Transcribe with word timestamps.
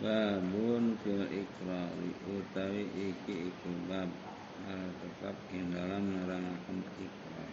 Babun 0.00 0.96
fil 1.04 1.28
ikrari 1.28 2.08
utawi 2.24 2.88
iki 2.88 3.52
iku 3.52 3.68
bab 3.84 4.08
hal 4.64 4.88
tetap 4.96 5.36
ing 5.52 5.76
dalam 5.76 6.16
nerangaken 6.16 6.80
ikrar. 7.04 7.52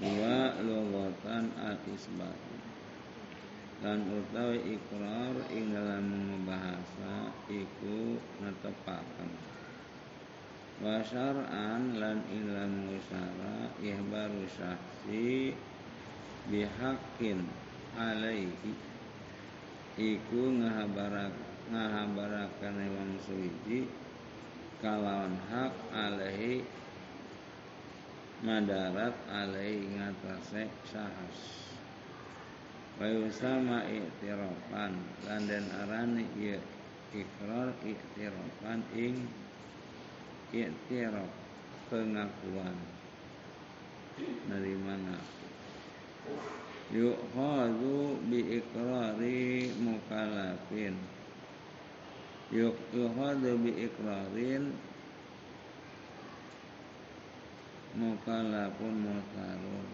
Wa 0.00 0.56
lughatan 0.64 1.52
al 1.60 1.76
isbat. 1.92 2.40
Lan 3.84 4.00
utawi 4.00 4.80
ikrar 4.80 5.36
ing 5.52 5.76
dalam 5.76 6.08
bahasa 6.48 7.36
iku 7.52 8.16
netepaken. 8.40 9.28
Wa 10.80 11.04
syar'an 11.04 12.00
lan 12.00 12.24
ing 12.32 12.48
dalam 12.48 12.96
syara 13.12 13.76
ihbaru 13.84 14.40
syahsi 14.56 15.52
bihaqqin 16.48 17.44
alaihi 17.92 18.72
iku 19.98 20.54
ngahabarak 20.62 21.34
ngahabarakan 21.74 22.76
wong 22.86 23.10
suwiji 23.26 23.90
kalawan 24.78 25.34
hak 25.50 25.74
alaihi 25.90 26.62
madarat 28.46 29.14
alaihi 29.26 29.98
ngatasé 29.98 30.70
sahas. 30.86 31.38
Wa 32.98 33.10
yusama 33.10 33.82
i'tirafan 33.90 34.94
lan 35.26 35.42
den 35.50 35.66
arani 35.82 36.26
ieu 36.38 36.62
ikrar 37.10 37.74
i'tirafan 37.82 38.86
ing 38.94 39.26
i'tiraf 40.54 41.30
pengakuan. 41.90 42.78
Nerima 44.46 44.94
ngaku 46.88 46.96
yukhadhu 46.96 48.16
bi 48.30 48.40
ikrari 48.60 49.68
mukallafin 49.76 50.96
yukhadhu 52.48 53.60
bi 53.60 53.70
ikrarin 53.84 54.72
mukallafun 57.92 58.94
mutarun 59.04 59.88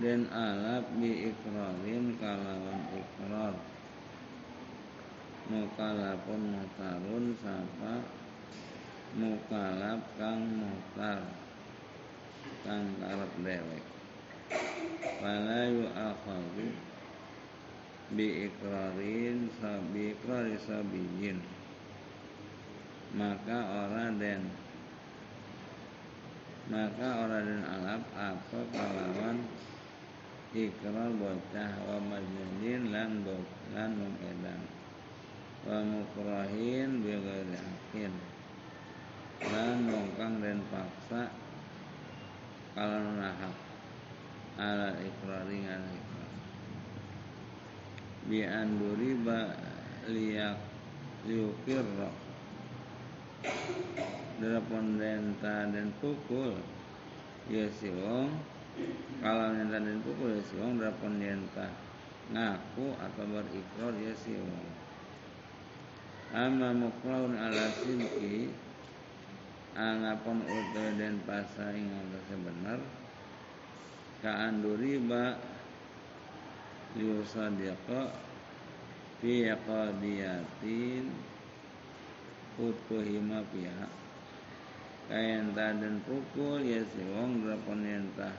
dan 0.00 0.28
alap 0.32 0.84
bi 1.00 1.32
ikrarin 1.32 2.16
kalawan 2.16 2.80
ikrar 2.96 3.73
mukalapun 5.44 6.56
mutarun 6.56 7.36
sapa 7.36 8.00
mukalap 9.12 10.00
kang 10.16 10.40
mutar 10.56 11.20
kang 12.64 12.84
karep 12.96 13.32
dewek. 13.44 13.84
Wala 15.20 15.68
yu'akhadhu 15.68 16.66
bi 18.16 18.48
ikrarin 18.48 19.52
sabi 19.60 20.16
ikrari 20.16 20.56
sabiyin. 20.64 21.38
Maka 23.14 23.58
ora 23.84 24.10
den 24.16 24.42
maka 26.72 27.08
ora 27.28 27.38
den 27.44 27.62
alap 27.62 28.02
apa 28.16 28.60
kalawan 28.72 29.44
ikrar 30.56 31.12
bocah 31.14 31.72
wa 31.84 31.98
majnun 32.00 32.82
lan 32.88 33.22
lan 33.74 33.90
wong 34.00 34.16
edan 34.24 34.83
wa 35.64 35.80
mukrahin 35.80 37.00
bi 37.00 37.16
ghairi 37.16 37.56
haqqin. 37.56 38.12
Lan 39.48 39.88
mongkang 39.88 40.44
dan 40.44 40.60
paksa 40.68 41.32
kalau 42.76 43.16
nahak 43.16 43.56
ala 44.60 44.92
ikrari 45.00 45.64
ala 45.64 45.88
ikrar 45.88 46.32
bi 48.28 48.40
anduri 48.44 49.12
ba 49.20 49.52
liyak 50.08 50.56
liukir 51.28 51.84
Darapun 54.34 54.98
denta 54.98 55.68
dan 55.70 55.94
pukul. 56.02 56.58
Ya 57.46 57.68
si 57.70 57.92
wong. 57.92 58.32
Kalau 59.20 59.52
denta 59.52 59.78
dan 59.78 60.00
pukul 60.00 60.34
ya 60.34 60.42
si 60.42 60.56
wong. 60.56 60.80
Darapun 60.80 61.20
denta 61.20 61.68
ngaku 62.32 62.96
atau 62.96 63.24
berikrar 63.28 63.94
ya 64.00 64.12
si 64.16 64.34
wong 64.40 64.84
Amma 66.34 66.74
mukraun 66.74 67.38
ala 67.38 67.70
sinki 67.78 68.50
Angapun 69.78 70.42
utuh 70.42 70.90
dan 70.98 71.22
pasa 71.22 71.70
ing 71.70 71.86
benar 72.42 72.82
Ka'anduriba 74.18 75.38
Liusadiqa 76.98 78.10
Fi 79.22 79.46
qadiyatin 79.46 81.06
Utuhima 82.58 83.42
pihak. 83.54 83.90
Kayanta 85.06 85.78
dan 85.78 86.02
pukul 86.02 86.66
ya 86.66 86.82
si 86.82 87.02
wong 87.14 87.46
Drapon 87.46 87.86
yentah 87.86 88.34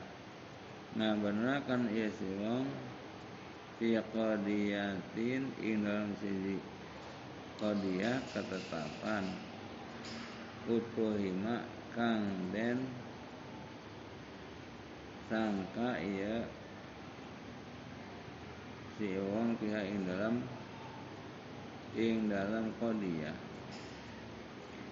Nah 0.99 1.15
benerakan 1.15 1.87
ya 1.95 2.11
si 2.11 2.27
wong 2.43 2.67
Fi 3.79 3.95
qadiyatin 4.03 5.47
Ing 5.63 5.87
dalam 5.87 6.11
qadiyah 7.59 8.19
ketetapan. 8.31 9.25
Utuhima 10.65 11.61
kang 11.93 12.25
den 12.49 12.89
sangka 15.29 15.97
iya 16.01 16.45
si 18.97 19.17
wong 19.19 19.53
pihak 19.61 19.85
ing 19.85 20.09
dalam 20.09 20.35
ing 21.95 22.29
dalam 22.29 22.73
qadiyah 22.81 23.37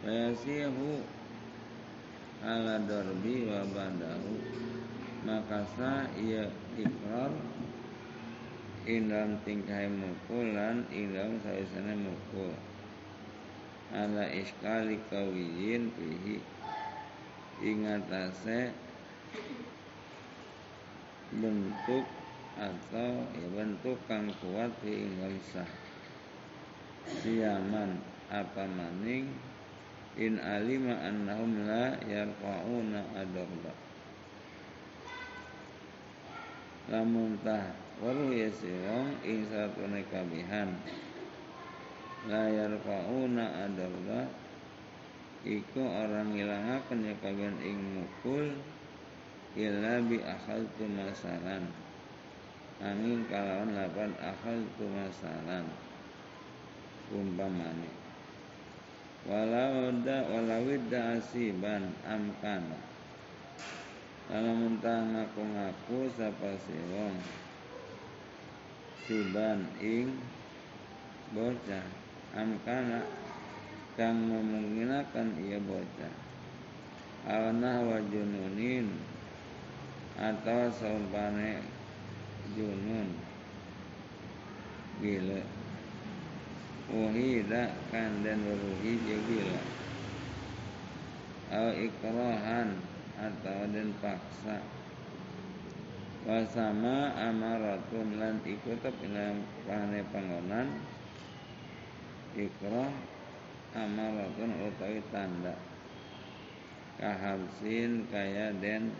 Fayasihu 0.03 0.99
ala 2.43 2.75
darbi 2.83 3.47
wa 3.47 3.63
badahu. 3.71 4.35
Maka 5.23 5.63
sa 5.79 6.11
ia 6.19 6.51
ikrar 6.75 7.31
indam 8.83 9.39
tingkai 9.47 9.87
mukul 9.87 10.51
lan 10.51 10.83
indam 10.91 11.39
sawisane 11.39 11.95
mukul. 11.95 12.51
Ala 13.93 14.27
iskali 14.27 14.99
kawiyin 15.07 15.93
pihi 15.95 16.41
ingatase 17.63 18.73
bentuk 21.31 22.05
atau 22.59 23.11
ya 23.33 23.47
bentuk 23.53 23.97
kang 24.09 24.27
kuat 24.43 24.71
di 24.83 25.07
ingam 25.07 25.35
sah. 25.53 25.69
Siaman 27.23 27.99
apa 28.31 28.63
maning? 28.67 29.31
In 30.13 30.37
alima 30.37 30.93
annahum 31.01 31.65
la 31.65 31.97
yarfa'una 32.05 33.01
adarba 33.17 33.92
lamun 36.91 37.39
tah 37.43 37.71
waru 38.03 38.33
ya 38.35 38.49
wong 38.89 39.11
ing 39.23 39.47
satune 39.47 40.03
kabihan 40.11 40.71
la 42.27 42.47
yarfauna 42.47 43.67
adarba 43.67 44.27
iku 45.43 45.83
orang 45.83 46.31
ngilangaken 46.31 47.03
ya 47.03 47.15
kabihan 47.19 47.55
ing 47.59 47.77
mukul. 47.99 48.47
Illa 49.53 50.01
bi 50.01 50.17
akhaltu 50.17 50.89
masalan. 50.89 51.69
Angin 52.81 53.21
kalawan 53.29 53.77
lapan 53.77 54.09
akhaltu 54.17 54.89
masalan. 54.89 55.69
Umpamane. 57.13 57.91
Walau 59.29 59.93
da 60.01 60.25
walawidda 60.25 61.21
asiban 61.21 61.93
amkana 62.01 62.92
kalau 64.31 64.55
mentah 64.55 65.03
ngaku-ngaku 65.03 66.07
sapa 66.15 66.55
si 66.63 66.75
wong 66.95 67.15
siban 69.03 69.67
ing 69.83 70.15
bocah. 71.35 71.83
Amkana 72.33 73.05
kang 73.93 74.25
memungkinkan 74.25 75.37
ia 75.37 75.59
bocah. 75.61 76.13
Awana 77.29 77.83
wa 77.83 77.99
jununin 78.09 78.89
atau 80.17 80.71
seumpane 80.71 81.61
junun. 82.55 83.11
Gila. 85.03 85.41
Uhida 86.93 87.75
kan 87.91 88.11
dan 88.23 88.39
beruhi 88.43 88.97
gila. 89.03 89.61
Au 91.53 91.69
ikrahan 91.75 92.92
atau 93.17 93.59
dan 93.69 93.89
paksa. 94.01 94.57
Wasama 96.23 97.11
amaratun 97.19 98.15
lan 98.15 98.39
iku 98.47 98.79
tep 98.79 98.95
ila 99.03 99.35
pane 99.67 100.01
panggonan. 100.07 100.67
Ikrah 102.33 102.93
amaratun 103.75 104.51
utawi 104.71 105.03
tanda. 105.11 105.53
Kahabsin 106.95 108.07
kaya 108.07 108.55
den 108.63 108.95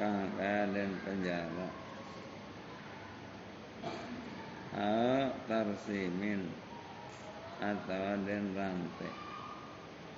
kang 0.00 0.32
kaya 0.40 0.64
den 0.72 0.90
penjara. 1.04 1.68
A 4.74 5.28
tarsimin 5.44 6.48
atau 7.60 8.18
den 8.24 8.56
rantai. 8.56 9.12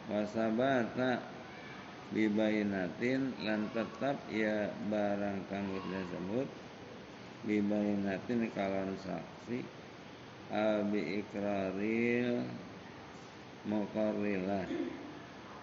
Wasabata 0.07 1.36
bibainatin 2.15 3.35
lan 3.43 3.67
tetap 3.75 4.19
ya 4.31 4.71
barang 4.91 5.39
kang 5.51 5.67
disebut. 5.71 6.49
Bibainatin 7.47 8.51
kalon 8.55 8.95
saksi. 9.03 9.63
Abi 10.51 11.23
ikraril 11.23 12.47
muqarrilah. 13.67 14.67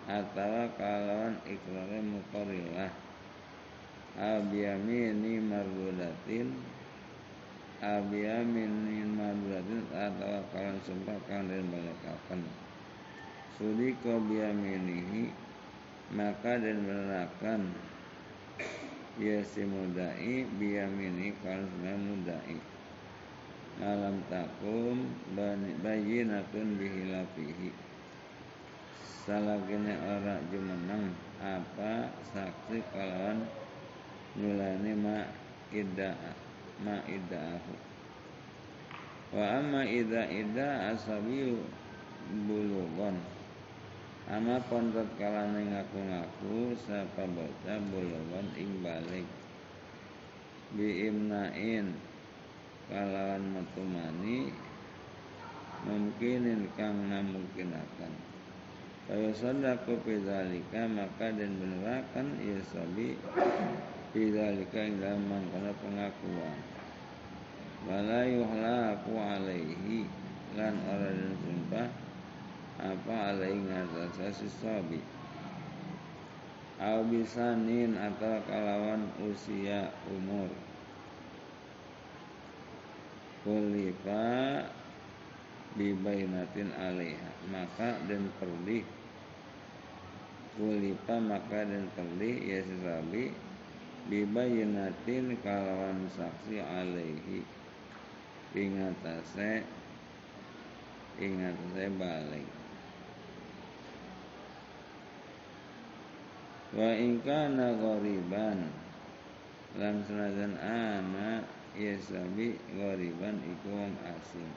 Atau 0.08 0.72
kalon 0.76 1.40
ikraril 1.48 2.04
muqarrilah. 2.20 2.92
Abi 4.20 4.64
yamini 4.64 5.42
mardudatin 5.42 6.54
abi 7.84 8.24
yamini 8.24 9.04
mardudatin 9.12 9.84
atau 9.92 10.40
kalon 10.56 10.78
sumpah 10.88 11.20
kang 11.28 11.52
den 11.52 11.68
balekaken 11.68 12.46
sudika 13.58 14.18
biyaminihi 14.18 15.30
maka 16.14 16.62
dan 16.62 16.86
benarkan 16.86 17.62
ya 19.18 19.42
si 19.42 19.66
mudai 19.66 20.46
biyamini 20.58 21.34
kalau 21.42 21.66
sudah 21.66 21.98
mudai. 21.98 22.58
Malam 23.82 24.22
takum 24.30 25.10
bayinatun 25.82 26.78
bihilafihi. 26.78 27.74
Salagine 29.26 29.98
ora 29.98 30.38
jumeneng 30.54 31.10
apa 31.42 32.12
saksi 32.32 32.80
kalawan 32.94 33.48
nyulani 34.38 34.94
ma 35.00 35.26
idda 35.74 36.14
ma 36.84 37.00
idda'ahu 37.08 37.74
wa 39.34 39.46
amma 39.58 39.82
idza 39.88 40.30
idda 40.30 40.94
asabiyu 40.94 41.62
bulugon 42.46 43.18
Ama 44.24 44.56
pondot 44.72 45.20
kalane 45.20 45.68
ngaku-ngaku 45.68 46.72
sapa 46.80 47.28
bocah 47.28 47.80
bulugon 47.92 48.48
ing 48.56 48.80
balik. 48.80 49.28
Biimnain 50.72 51.92
kalawan 52.88 53.44
metumani 53.52 54.48
mungkinin 55.84 56.72
kang 56.80 57.12
namungkinakan 57.12 58.16
Kaya 59.04 59.36
sadaku 59.36 60.00
pidzalika 60.08 60.88
maka 60.88 61.28
dan 61.36 61.60
benerakan 61.60 62.40
ia 62.40 62.64
sabi 62.64 63.20
pidzalika 64.16 64.88
ing 64.88 65.04
dalam 65.04 65.28
mangkana 65.28 65.76
pengakuan. 65.84 66.60
Wala 67.84 68.24
yuhlaku 68.24 69.14
alaihi 69.20 70.08
lan 70.56 70.80
ora 70.88 71.12
dan 71.12 71.36
sumpah 71.44 72.03
apa 72.82 73.16
alai 73.30 73.54
ngatasi 73.54 74.50
sabi? 74.50 74.98
Au 76.82 77.06
bisanin 77.06 77.94
atau 77.96 78.42
kalawan 78.50 79.06
usia 79.22 79.94
umur? 80.10 80.50
Kulipa 83.46 84.66
bibainatin 85.78 86.72
alaiha 86.74 87.32
maka 87.52 88.00
dan 88.08 88.30
perli 88.40 88.86
kulipa 90.54 91.18
maka 91.18 91.66
dan 91.66 91.90
perli 91.98 92.46
ya 92.46 92.62
sesabi 92.62 93.34
bibainatin 94.08 95.38
kalawan 95.46 96.08
saksi 96.14 96.58
alaihi. 96.62 97.42
Ingatase 98.54 99.66
ingatase 101.18 101.86
balik 101.98 102.63
wa 106.74 106.90
in 106.90 107.22
kana 107.22 107.78
ghariban 107.78 108.66
lan 109.78 110.02
senajan 110.10 110.58
ana 110.58 111.46
yasabi 111.78 112.58
ghariban 112.74 113.38
iku 113.46 113.70
wong 113.74 113.94
asing. 114.10 114.54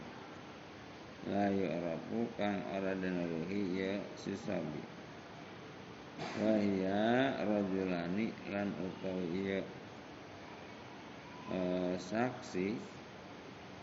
La 1.26 1.50
yu'rafu 1.52 2.24
kang 2.40 2.62
ora 2.72 2.94
den 2.96 3.20
ya 3.76 4.00
sisabi 4.16 4.80
wa 6.40 6.56
hiya 6.56 7.36
rajulani 7.44 8.32
lan 8.48 8.72
utawi 8.80 9.36
ya 9.44 9.60
uh, 11.52 11.92
saksi 12.00 12.80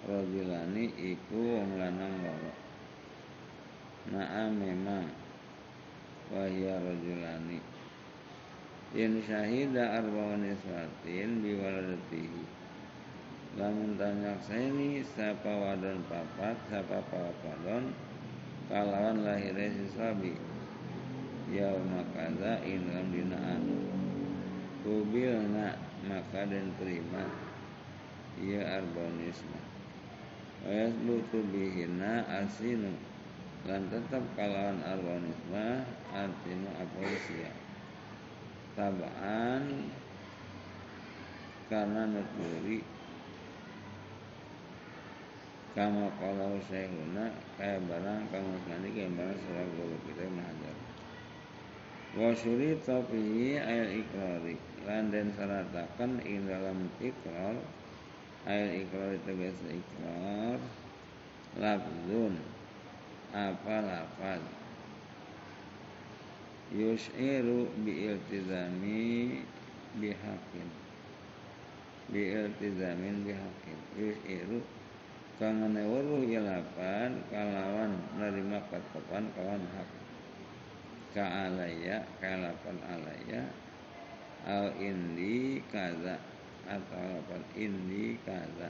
rajulani 0.10 0.90
iku 0.98 1.38
wong 1.38 1.78
lanang 1.78 2.18
loro. 2.26 2.54
Naam 4.10 4.58
memang 4.58 5.06
Wahya 6.34 6.80
rajulani 6.82 7.62
in 8.94 9.18
syahida 9.26 9.98
arba'un 9.98 10.46
iswatin 10.46 11.42
biwaladatihi. 11.42 12.46
Lamun 13.58 13.98
tanyakseni 13.98 15.02
sapa 15.18 15.50
wadon 15.50 16.06
papat 16.06 16.58
sapa 16.70 17.02
papadon 17.10 17.90
kalawan 18.70 19.26
lahirnya 19.26 19.74
si 19.74 19.86
sabi. 19.98 20.34
Yauma 21.50 22.06
kaza 22.14 22.62
in 22.66 22.86
dalam 22.86 23.10
dina 23.10 23.38
anu. 23.58 23.82
Kubilna 24.86 25.74
maka 26.06 26.46
dan 26.46 26.70
terima. 26.78 27.26
Ia 28.46 28.78
arba'un 28.78 29.26
isma. 29.26 29.62
Wa 30.66 30.70
yasbutu 30.70 31.42
bihina 31.50 32.30
asinu. 32.46 32.94
Lan 33.66 33.90
tetap 33.90 34.22
kalawan 34.38 34.86
arba'un 34.86 35.34
isma 35.34 35.82
artinya 36.14 36.78
apa 36.78 37.00
usia 37.10 37.63
tabaan 38.74 39.90
karena 41.72 42.02
nuturi 42.10 42.82
kama 45.74 46.10
kalau 46.22 46.58
syekhuna 46.70 47.34
kaya 47.58 47.82
barang 47.82 48.22
kamu 48.30 48.54
sekali 48.62 48.88
kaya 48.94 49.10
barang 49.14 49.40
surah 49.42 49.68
guru 49.74 49.98
kita 50.06 50.26
mahajar 50.30 50.76
wa 52.14 52.30
syuri 52.38 52.78
fihi 52.78 53.58
ayat 53.58 53.90
ikrari 54.06 54.56
lan 54.86 55.10
den 55.10 55.34
syaratakan 55.34 56.22
ing 56.28 56.46
dalam 56.46 56.86
ikrar 57.02 57.58
ayat 58.46 58.86
ikrar 58.86 59.18
biasa 59.26 59.66
ikrar 59.74 60.62
lafzun. 61.58 62.38
Apa 63.34 63.82
lafaz 63.82 64.42
yus'iru 66.72 67.68
biiltizami 67.84 69.42
bihakin. 70.00 70.70
Biiltizamin 72.08 73.28
bihakin. 73.28 73.80
Yus'iru 74.00 74.60
kangane 75.36 75.84
weruh 75.84 76.24
ilapan 76.24 77.20
kalawan 77.28 77.92
nerima 78.16 78.64
ketetapan 78.72 79.26
kawan 79.36 79.64
hak. 79.76 79.90
Ka 81.12 81.26
alaya 81.50 82.02
kalapan 82.18 82.78
alaya 82.90 83.42
al 84.48 84.74
indi 84.80 85.62
kaza 85.70 86.18
atau 86.66 86.98
alapan 86.98 87.44
indi 87.60 88.16
kaza. 88.24 88.70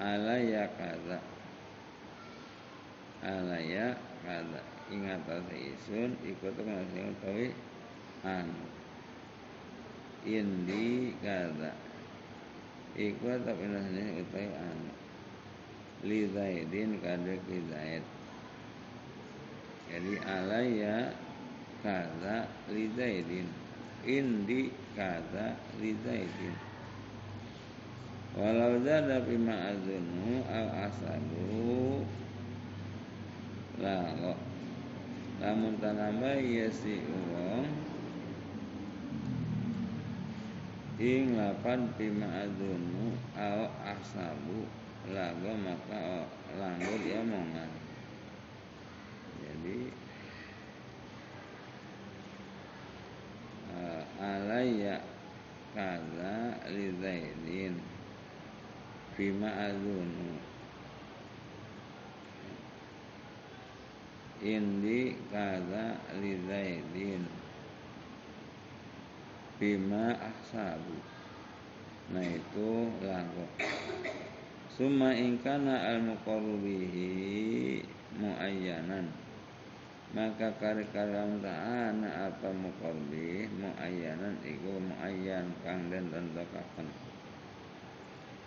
Alaya 0.00 0.64
kaza. 0.74 1.18
Alaya 3.20 3.92
kaza 4.24 4.79
ingat 4.90 5.22
isun 5.54 6.18
ikut 6.26 6.54
ngasih 6.58 7.02
utawi 7.14 7.48
an 8.26 8.50
indi 10.26 11.14
kada 11.22 11.72
ikut 12.98 13.38
tapi 13.46 13.64
ngasih 13.70 14.26
utawi 14.26 14.50
an 14.50 14.78
li 16.04 16.24
zaidin 16.32 16.96
kada 17.04 17.34
ki 17.44 17.58
zaid. 17.68 18.04
Jadi 19.90 20.12
alaya 20.24 21.12
kada 21.84 22.48
li 22.72 22.88
zaidin. 22.96 23.48
Indi 24.08 24.72
kada 24.96 25.60
li 25.76 25.92
zaidin. 26.00 26.56
Walau 28.32 28.80
zada 28.86 29.20
bima 29.26 29.74
azunu 29.74 30.46
al 30.48 30.88
asabu 30.88 32.06
la 33.82 34.14
lamun 35.40 35.80
tanambah 35.80 36.36
ya 36.44 36.68
si 36.68 37.00
uang 37.00 37.64
ing 41.00 41.32
lapan 41.40 41.88
pima 41.96 42.28
adunu 42.44 43.16
au 43.32 43.64
ahsabu 43.88 44.68
lago 45.08 45.52
maka 45.64 46.28
langgo 46.60 46.92
dia 47.00 47.24
mongan 47.24 47.72
indi 49.40 49.88
uh, 53.72 54.04
alayya 54.20 55.00
kaza 55.72 56.58
li 56.68 56.86
zaidin. 57.00 57.74
Bima 59.20 59.52
indi 64.40 65.16
kaza 65.28 66.00
li 66.20 66.40
bima 69.60 70.16
ahsabu. 70.16 70.96
Nah 72.10 72.24
itu 72.24 72.88
lagu. 73.04 73.44
Summa 74.72 75.12
ingkana 75.12 75.92
al 75.92 76.00
muqarrubihi 76.08 77.84
muayyanan. 78.16 79.12
Maka 80.10 80.50
kari 80.58 80.90
kalam 80.90 81.38
ta'ana 81.38 82.34
apa 82.34 82.50
muqarbi 82.50 83.46
muayyanan 83.54 84.42
iku 84.42 84.82
muayyan 84.82 85.54
kang 85.62 85.86
den 85.86 86.10
tentokaken 86.10 86.90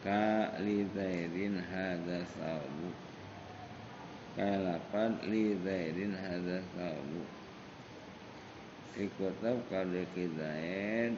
ka 0.03 0.51
li 0.59 0.83
zaidin 0.91 1.63
hadza 1.63 2.27
saubu 2.35 2.91
kalapan 4.33 5.21
li 5.29 5.53
zaidin 5.61 6.17
hadza 6.17 6.57
saubu 6.73 7.21
ikutab 8.97 9.57
kade 9.69 10.05
kidain 10.13 11.17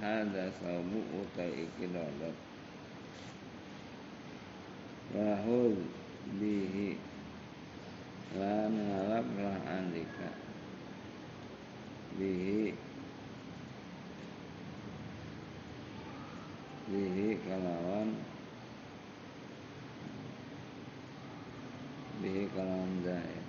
hadza 0.00 0.48
saubu 0.60 1.00
utai 1.20 1.68
ikidodot. 1.68 2.36
Wahul 5.12 5.76
bihi 6.36 7.00
lan 8.36 8.72
ngalaplah 8.76 9.56
andika. 9.68 10.28
Bihi 12.20 12.76
bihi 16.88 17.28
kalawan 17.44 18.16
bihi 22.18 22.50
kalawan 22.50 22.98
zaid 23.06 23.44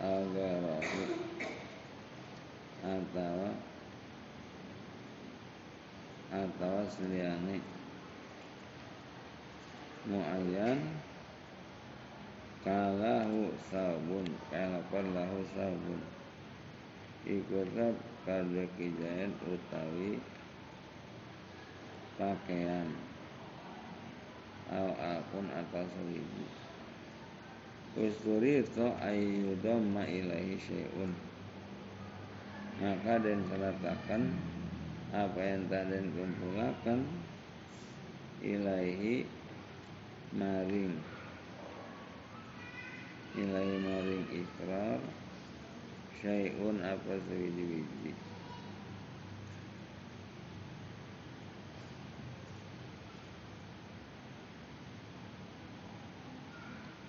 agarahu 0.00 1.04
atau 2.80 3.52
atau 6.32 6.76
seliani 6.88 7.60
muayyan 10.08 10.80
kalahu 12.64 13.52
sabun 13.68 14.24
kalapan 14.48 15.06
lahu 15.12 15.44
sabun 15.52 16.00
ikutab 17.28 17.92
kada 18.24 18.64
kijayan 18.80 19.36
utawi 19.44 20.16
pakaian 22.16 23.07
al 24.68 24.92
akun 24.96 25.48
atas 25.52 25.88
ribu 26.08 26.44
Usturi 27.98 28.62
itu 28.62 28.86
ayyudamma 29.02 30.06
ilahi 30.06 30.54
syai'un. 30.60 31.10
Maka 32.78 33.18
dan 33.18 33.42
selatakan 33.50 34.22
Apa 35.10 35.40
yang 35.40 35.66
tak 35.66 35.88
dan 35.90 36.04
kumpulakan 36.14 37.00
Ilahi 38.38 39.26
maring. 40.36 40.94
Nilai 43.34 43.70
maring 43.82 44.24
ikrar 44.30 45.00
syai'un 46.22 46.78
apa 46.84 47.12
sewiji-wiji 47.26 48.27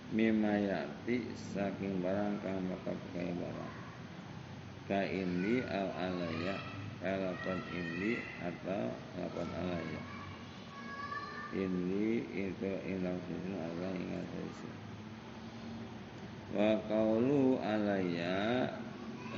mimayati 0.09 1.29
saking 1.33 2.01
barang 2.01 2.41
kang 2.41 2.61
bakal 2.69 2.97
kaya 3.13 3.33
barang. 3.33 3.73
Ka 4.89 5.01
indi 5.05 5.61
al 5.65 5.89
alaya 5.93 6.55
kalapan 6.99 7.59
indi 7.73 8.17
atau 8.41 8.89
lapan 9.17 9.49
alaya. 9.59 10.01
Ini 11.49 12.07
itu 12.29 12.71
ilang 12.85 13.17
susun 13.25 13.57
Allah 13.57 13.89
ingat 13.97 14.25
sisi 14.37 14.69
wa 16.49 16.81
kaulu 16.89 17.61
alaya 17.61 18.65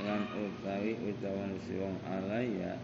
lan 0.00 0.24
utawi 0.32 0.96
ucapan 1.12 1.52
siwang 1.60 2.00
alaya 2.08 2.80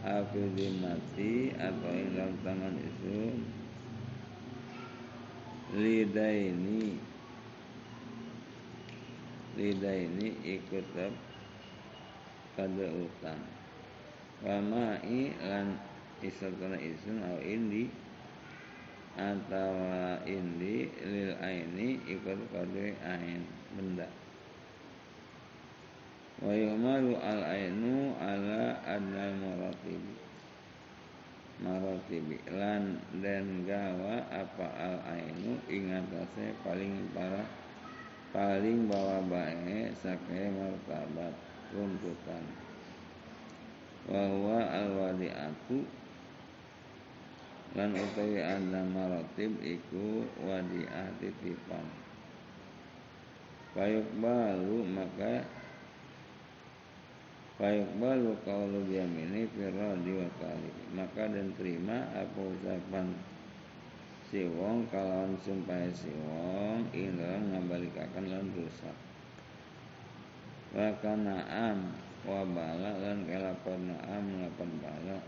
aku 0.00 0.48
dimati 0.56 1.52
atau 1.60 1.92
ilang 1.92 2.32
tangan 2.40 2.72
itu 2.80 3.36
lidaini 5.74 7.00
lidaini 9.56 10.28
ikut 10.44 10.86
kada 12.54 12.86
utang. 12.92 13.42
Wa 14.44 14.60
ma'i 14.60 15.32
lan 15.40 15.80
isatuna 16.20 16.76
isun 16.76 17.24
au 17.24 17.40
indi. 17.40 17.88
Atau 19.16 19.72
indi 20.28 20.92
lil 21.00 21.32
aini 21.40 22.04
ikut 22.04 22.36
kode 22.52 22.92
ain 23.00 23.40
benda. 23.72 24.04
Wa 26.44 26.52
yumalu 26.52 27.16
al 27.16 27.40
ainu 27.48 28.12
ala 28.20 28.76
adnal 28.84 29.32
maratibi 29.40 30.25
maratibi. 31.62 32.40
Lan 32.52 33.00
dan 33.20 33.64
gawa 33.64 34.24
apa 34.28 34.66
al 34.76 34.96
ainu 35.16 35.60
ingatase 35.70 36.56
paling 36.64 37.08
para 37.16 37.44
paling 38.34 38.90
bawa 38.90 39.24
bae 39.24 39.92
sake 39.96 40.52
martabat 40.52 41.34
runtutan. 41.72 42.44
Wa 44.06 44.22
huwa 44.26 44.60
al 44.70 44.88
wadi'atu 44.96 45.82
lan 47.76 47.92
utawi 47.92 48.40
ada 48.40 48.80
maratib 48.88 49.52
iku 49.60 50.24
wadiah 50.48 51.12
titipan 51.20 51.84
Payuk 53.76 54.08
balu 54.16 54.80
maka 54.88 55.44
Payuk 57.56 57.88
balu 57.96 58.36
kaulu 58.44 58.84
ini 58.84 59.48
firadi 59.48 60.12
wa 60.12 60.28
kali 60.36 60.70
Maka 60.92 61.24
dan 61.32 61.48
terima 61.56 62.04
apa 62.12 62.36
ucapan 62.36 63.16
si 64.28 64.44
wong 64.44 64.84
kalawan 64.92 65.32
sumpah 65.40 65.88
si 65.96 66.12
wong 66.12 66.84
ing 66.92 67.16
dalam 67.16 67.56
ngabalikakan 67.56 68.28
lan 68.28 68.46
rusak 68.52 68.96
wa 70.76 70.92
kana 71.00 71.40
am 71.48 71.96
wa 72.26 72.42
bala 72.44 73.00
lan 73.00 73.24
kelapan 73.24 73.96
am 74.04 74.24
lapan 74.44 74.70
bala. 74.82 75.18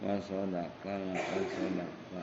Wa 0.00 0.16
sodaka 0.22 0.94
laqad 0.96 1.44
sodaka. 1.52 2.22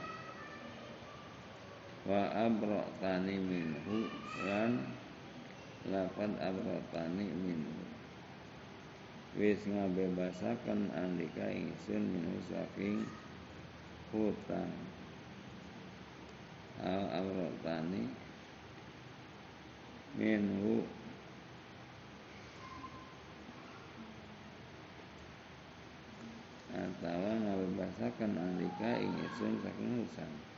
Wa 2.10 2.22
abrotani 2.34 3.36
minhu 3.38 4.10
lan 4.48 4.82
laqad 5.86 6.32
abrotani 6.42 7.30
minhu 7.30 7.93
wis 9.34 9.66
ngabebasaken 9.66 10.94
andika 10.94 11.50
ingsun 11.50 12.04
minhu 12.06 12.38
saking 12.46 13.02
hutang 14.14 14.70
al 16.86 17.10
abrotani 17.10 18.14
minhu 20.14 20.86
atau 26.74 27.22
ngabebasakan 27.42 28.34
alika 28.38 28.98
ingsun 29.02 29.58
saking 29.62 30.06
usang 30.06 30.53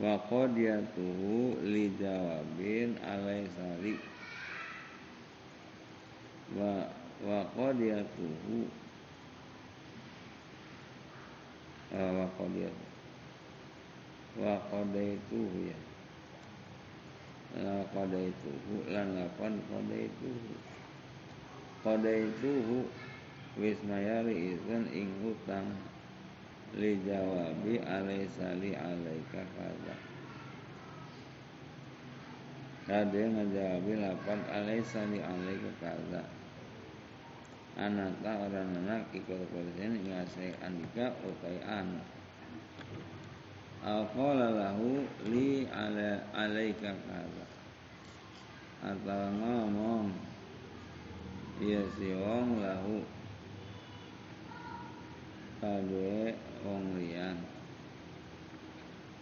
wa 0.00 0.16
qadiyatuhu 0.24 1.60
li 1.68 1.92
jawabin 2.00 2.96
alaisari 3.04 4.00
wa 6.56 6.88
wa 7.28 7.38
uh, 11.92 12.10
wa 12.16 12.24
qadiyatuhu 12.40 12.72
wa 14.40 14.54
qadaituhu 14.72 15.58
ya. 15.68 15.78
La 17.52 17.84
qadaituhu 17.92 18.88
lan 18.88 19.12
lapan 19.12 19.60
qadaituhu 19.68 20.56
qadaituhu 21.84 22.88
wis 23.60 23.76
mayari 23.84 24.56
izin 24.56 24.88
ing 24.88 25.12
li 26.78 26.96
jawabi 27.04 27.80
alaisa 27.84 28.56
li 28.56 28.72
alaika 28.72 29.44
kaza. 29.56 29.96
Kade 32.88 33.20
ngajawabi 33.28 33.92
lapan 34.00 34.40
alaisa 34.48 35.04
li 35.12 35.20
alaika 35.20 35.70
kaza. 35.80 36.22
Anata 37.72 38.48
orang 38.48 38.76
anak 38.84 39.08
ikut 39.16 39.48
polisi 39.48 39.88
ngasih 40.04 40.52
andika 40.60 41.08
utai 41.24 41.56
an 41.64 42.04
Aqala 43.82 44.52
lahu 44.52 45.02
li 45.24 45.64
ala 45.66 46.20
alaika 46.36 46.92
kaza. 47.08 47.46
Atau 48.82 49.24
ngomong 49.40 50.32
Ya 51.62 51.78
si 51.94 52.10
wong 52.10 52.58
lahu. 52.58 53.06
Kadue 55.62 56.34
wong 56.62 56.98
liyan 56.98 57.38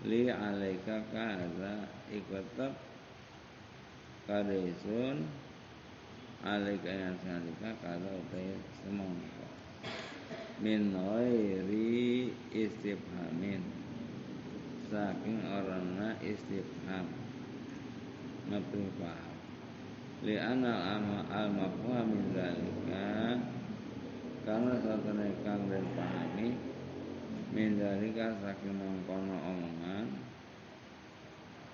li 0.09 0.33
alaika 0.33 1.05
kaza 1.13 1.89
ikutab 2.09 2.73
kadesun 4.29 5.29
alaika 6.45 6.89
yang 6.89 7.17
salika 7.21 7.71
kaza 7.85 8.09
utai 8.09 8.57
semongko 8.81 9.47
min 10.61 10.93
ghairi 10.93 12.33
istifhamin 12.53 13.65
saking 14.91 15.39
orangna 15.47 16.19
istifham 16.19 17.07
ngepri 18.51 18.91
paham? 18.99 19.39
Li 20.27 20.35
anal 20.37 21.07
al 21.31 21.49
mafhum 21.55 22.07
min 22.11 22.25
zalika. 22.35 23.39
Karena 24.43 24.75
satu 24.83 25.15
kang 25.47 25.63
dan 25.71 25.85
pahami 25.95 26.59
min 27.51 27.79
dalika 27.79 28.39
saking 28.39 28.79
mengkono 28.79 29.37
omongan 29.43 30.07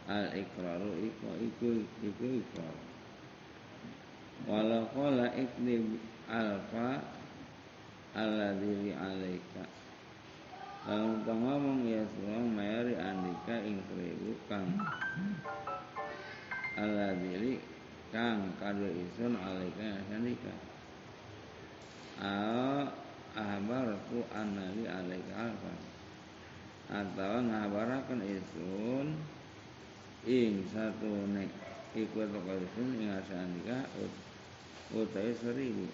al 0.08 0.32
ikraru 0.32 0.96
iku 1.04 1.28
iku 1.36 1.68
iku 2.00 2.24
ikrar 2.40 2.76
walau 4.46 4.88
qala 4.94 5.32
ikdib 5.34 5.98
alfa 6.30 7.16
alladzi 8.16 8.96
alaika. 8.96 9.64
Lalu 10.86 11.26
ngomong 11.26 11.82
ya 11.82 12.06
suang 12.14 12.46
mayari 12.54 12.94
andika 12.94 13.58
ing 13.58 13.82
seribu 13.90 14.38
kang 14.46 14.70
alladzi 16.78 17.58
kang 18.14 18.54
kado 18.62 18.86
isun 18.86 19.34
alaika 19.34 19.98
andika 20.14 20.54
Al 22.22 23.05
ahbarku 23.36 24.24
anali 24.32 24.88
alaika 24.88 25.52
alfa. 25.52 25.72
Atau 26.88 27.44
ngabarakan 27.44 28.24
isun 28.24 29.20
ing 30.24 30.64
satu 30.72 31.28
nek 31.30 31.52
ikut 31.92 32.32
toko 32.32 32.52
isun 32.56 32.96
ing 32.96 33.12
asandika 33.12 33.84
ut, 34.00 34.12
utai 34.96 35.36
seribu. 35.36 35.84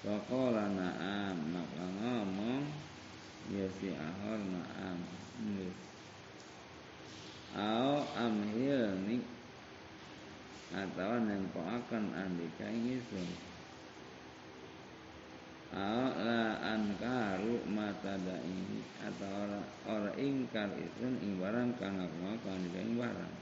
Pakola 0.00 0.70
na'am 0.70 1.36
maka 1.52 1.84
ngomong 1.98 2.64
ya 3.52 3.66
si 3.76 3.92
ahor 3.92 4.40
na'am. 4.40 4.98
Au 7.50 8.06
amhil 8.14 8.94
ni 9.10 9.18
atau 10.70 11.18
nempo 11.18 11.58
andika 11.66 12.70
ing 12.70 13.02
isun 13.02 13.49
la 15.70 16.58
ankaru 16.74 17.62
mata 17.70 18.18
ini 18.42 18.82
atau 19.06 19.30
ora 19.46 19.60
ora 19.86 20.10
ingkar 20.18 20.66
itu 20.74 21.06
ing 21.22 21.38
barang 21.38 21.78
kang 21.78 21.94
aku 21.94 22.42
kang 22.42 22.90
barang 22.98 23.34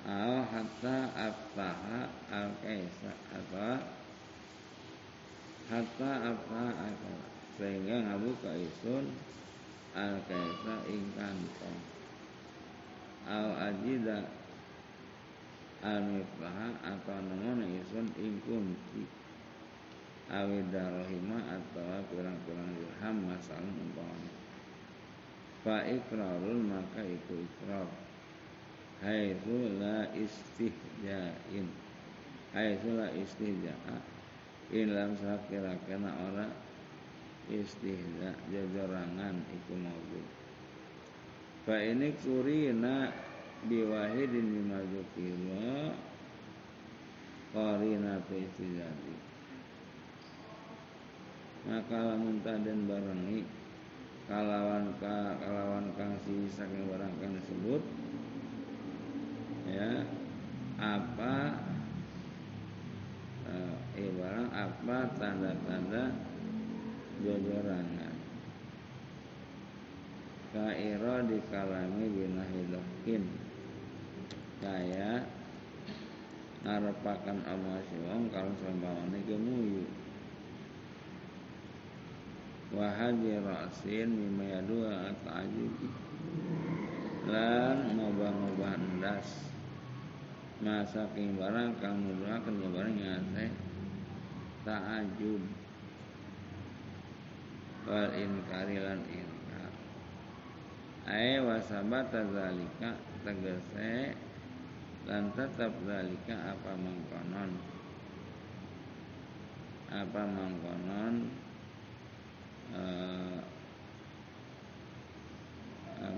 Al 0.00 0.42
hatta 0.48 1.12
aftaha 1.12 2.08
al 2.32 2.50
kaisa 2.64 3.12
atau 3.30 3.78
hatta 5.70 6.10
aftaha 6.34 6.72
akal 6.88 7.20
sehingga 7.54 8.10
ngabuka 8.10 8.50
isun 8.58 9.06
al 9.94 10.18
kaisa 10.26 10.74
ing 10.90 11.04
kantong 11.14 11.80
al 13.28 13.54
ajida 13.70 14.24
al 15.84 16.00
miftaha 16.10 16.68
atau 16.80 17.20
nemon 17.22 17.70
isun 17.70 18.08
ing 18.18 18.40
kunci 18.48 19.19
awid 20.30 20.70
darahima 20.70 21.38
atau 21.50 22.06
pirang-pirang 22.14 22.70
dirham 22.78 23.16
masalah 23.26 23.66
umpamanya. 23.66 24.32
Fa 25.66 25.84
ikrarun 25.84 26.70
maka 26.70 27.02
itu 27.04 27.34
ikrar. 27.44 27.90
Haitsu 29.04 29.76
la 29.82 30.08
istihja'in. 30.14 31.68
Haitsu 32.56 32.90
la 32.94 33.10
istihja'a. 33.12 33.96
In 34.70 34.94
lam 34.94 35.18
sakira 35.18 35.74
kena 35.84 36.14
ora 36.30 36.46
istihja 37.50 38.30
jajarangan 38.46 39.42
iku 39.50 39.74
maujud 39.74 40.26
fa 41.66 41.76
ini 41.82 42.14
kurina 42.22 43.10
biwahidin 43.66 44.46
mimma 44.46 44.78
dzukira 44.86 45.98
qarina 47.50 48.22
fi 48.30 48.46
istihja'in 48.46 49.29
maka 51.68 51.96
lamun 52.00 52.40
taden 52.40 52.88
barengi 52.88 53.44
kalawan 54.24 54.94
ka, 54.96 55.36
kalawan 55.42 55.92
kang 55.98 56.16
si 56.24 56.48
saking 56.48 56.88
barang 56.88 57.14
kang 57.20 57.36
disebut 57.36 57.82
ya 59.68 60.06
apa 60.80 61.60
eh, 63.44 63.76
eh 64.00 64.10
barang 64.16 64.48
apa 64.48 64.96
tanda-tanda 65.20 66.14
jojorangan 67.20 68.14
kairo 70.50 71.16
di 71.28 71.38
kalami 71.52 72.04
binahidokin 72.08 73.22
kaya 74.64 75.22
ngarepakan 76.64 77.38
Allah 77.44 77.84
wong 78.08 78.32
kalau 78.32 78.52
sembahane 78.58 79.20
kemuyu 79.28 79.99
wa 82.70 82.86
hadi 82.86 83.34
ra'sin 83.42 84.08
mimma 84.10 84.58
yadua 84.58 85.10
ta'ajubi 85.26 85.90
lan 87.26 87.98
ngobah-ngobah 87.98 88.74
endas 88.78 89.50
masaking 90.60 91.40
barang 91.40 91.72
kang 91.80 92.04
nuduhaken 92.04 92.54
barang 92.68 92.94
nyate 92.96 93.46
ta'ajub. 94.64 95.42
Wal 97.88 98.12
inkari 98.12 98.76
lan 98.76 99.00
inkar. 99.08 99.72
Ay 101.08 101.40
wasabata 101.40 102.28
zalika 102.28 102.92
tegese 103.24 104.14
lan 105.08 105.32
tetap 105.32 105.72
zalika 105.88 106.36
apa 106.54 106.72
mangkonon? 106.76 107.50
Apa 109.90 110.22
mangkonon 110.28 111.14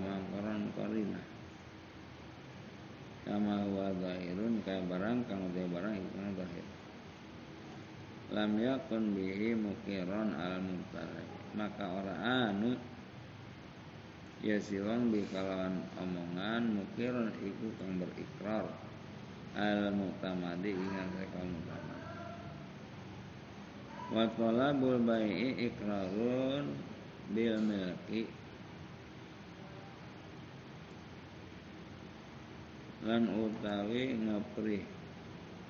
mangkoron 0.03 0.69
korina 0.75 1.21
kama 3.23 3.63
huwa 3.63 3.87
zahirun 4.03 4.59
kaya 4.67 4.83
barang 4.83 5.23
kang 5.31 5.39
udah 5.47 5.65
barang 5.71 5.95
itu 5.95 6.19
zahir. 6.35 6.65
Lam 8.35 8.51
yakun 8.59 9.15
bihi 9.15 9.55
mukiron 9.55 10.35
al 10.35 10.59
mubtala 10.59 11.21
maka 11.53 11.85
orang 11.85 12.19
anu 12.19 12.71
ya 14.41 14.57
siwang 14.57 15.13
bi 15.13 15.23
kalawan 15.29 15.85
omongan 16.01 16.81
mukiron 16.81 17.29
iku 17.39 17.67
kang 17.79 18.01
berikrar 18.01 18.67
al 19.53 19.93
mutamadi 19.93 20.73
ingat 20.73 21.13
kaum 21.31 21.47
mutamadi 21.47 21.82
wa 24.11 24.27
talabul 24.35 24.99
bai'i 24.99 25.71
ikrarun 25.71 26.75
bil 27.31 27.57
milki. 27.63 28.27
Lan 33.03 33.27
utawi 33.27 34.15
ngepri 34.15 34.79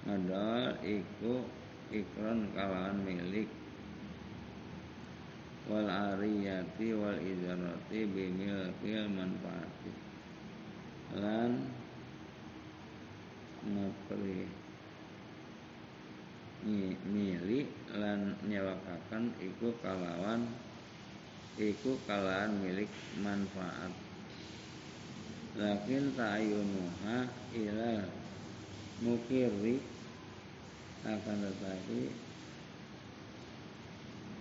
ngedol 0.05 0.77
iku 0.85 1.45
ikron 1.93 2.49
kalawan 2.53 2.97
milik. 3.05 3.49
Wal 5.69 5.87
ariyati 5.87 6.93
wal 6.93 7.17
ijarati 7.17 7.99
bimilkil 8.05 9.05
manfaati. 9.13 9.91
Lan 11.17 11.51
ngepri 13.65 14.62
milik 16.63 17.67
lan 17.91 18.39
nyewakaken 18.47 19.35
iku 19.43 19.75
kalawan 19.83 20.47
iku 21.59 21.99
kalawan 22.07 22.55
milik 22.63 22.89
manfaat. 23.19 23.93
Lakin 25.53 26.17
ta'ayunuha 26.17 27.29
ila 27.53 27.93
mukiri 29.05 29.77
akan 31.05 31.37
tetapi 31.45 32.01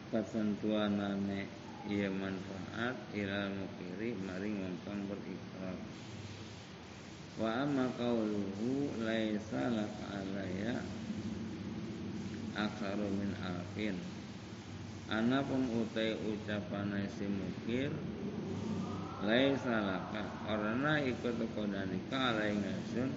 ketentuanane 0.09 1.45
ia 1.91 2.09
manfaat 2.09 2.97
ila 3.13 3.51
mukiri 3.51 4.17
maring 4.25 4.57
wong 4.63 5.01
berikrar. 5.11 5.77
Wa 7.37 7.67
amma 7.67 7.93
qawluhu 7.99 9.03
laisa 9.05 9.69
laka 9.69 10.05
alaya 10.17 11.02
aksaru 12.53 13.09
min 13.17 13.33
alfin 13.41 13.97
anapun 15.09 15.69
utai 15.81 16.17
ucapan 16.17 16.93
si 17.13 17.29
mukir 17.29 17.93
laisa 19.23 19.79
laka. 19.87 20.25
Orana 20.51 20.99
ikut 20.99 21.39
kodanika 21.55 22.35
alai 22.35 22.57
ngasun 22.59 23.11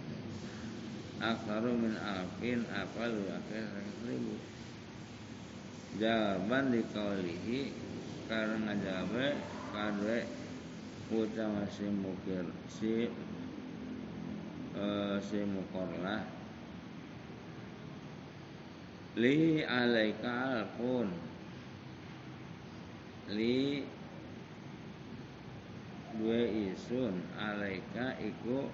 aksaru 1.24 1.71
min 1.74 1.95
alfin 1.98 2.62
apa 2.69 3.04
lu 3.10 3.24
akhir 3.32 3.65
jawaban 5.95 6.76
di 6.76 6.82
kaulihi 6.91 7.71
karena 8.28 8.76
jawab 8.84 9.36
kadwe 9.71 10.19
ucapan 11.08 11.67
si 11.71 11.86
mukir 11.88 12.45
si 12.67 13.08
uh, 14.76 15.17
si 15.24 15.39
mukorlah 15.48 16.35
li 19.15 19.63
alaika 19.63 20.60
alfun 20.60 21.08
li 23.32 23.84
dua 26.19 26.41
isun 26.43 27.23
alaika 27.39 28.19
iku 28.19 28.67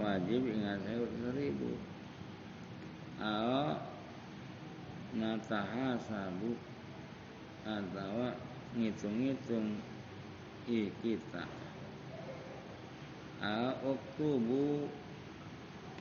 wajib 0.00 0.42
ingat 0.48 0.80
saya 0.84 1.06
seribu. 1.06 1.72
Ao 3.20 3.78
nataha 5.14 5.94
sabu 6.02 6.58
atau 7.62 8.34
ngitung-ngitung 8.74 9.78
i 10.66 10.90
kita 10.98 11.46
al 13.38 13.78
uktubu 13.86 14.90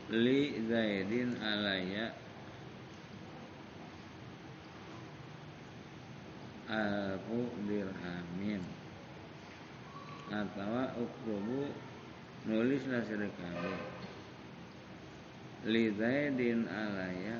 li 0.09 0.63
zaidin 0.65 1.37
alaya 1.37 2.15
alfu 6.69 7.49
dirhamin. 7.67 8.63
Atau 10.31 11.03
uktubu 11.03 11.69
nulis 12.47 12.83
nasir 12.87 13.19
kabe 13.19 13.73
li 15.67 15.91
zaidin 15.95 16.67
alaya. 16.67 17.39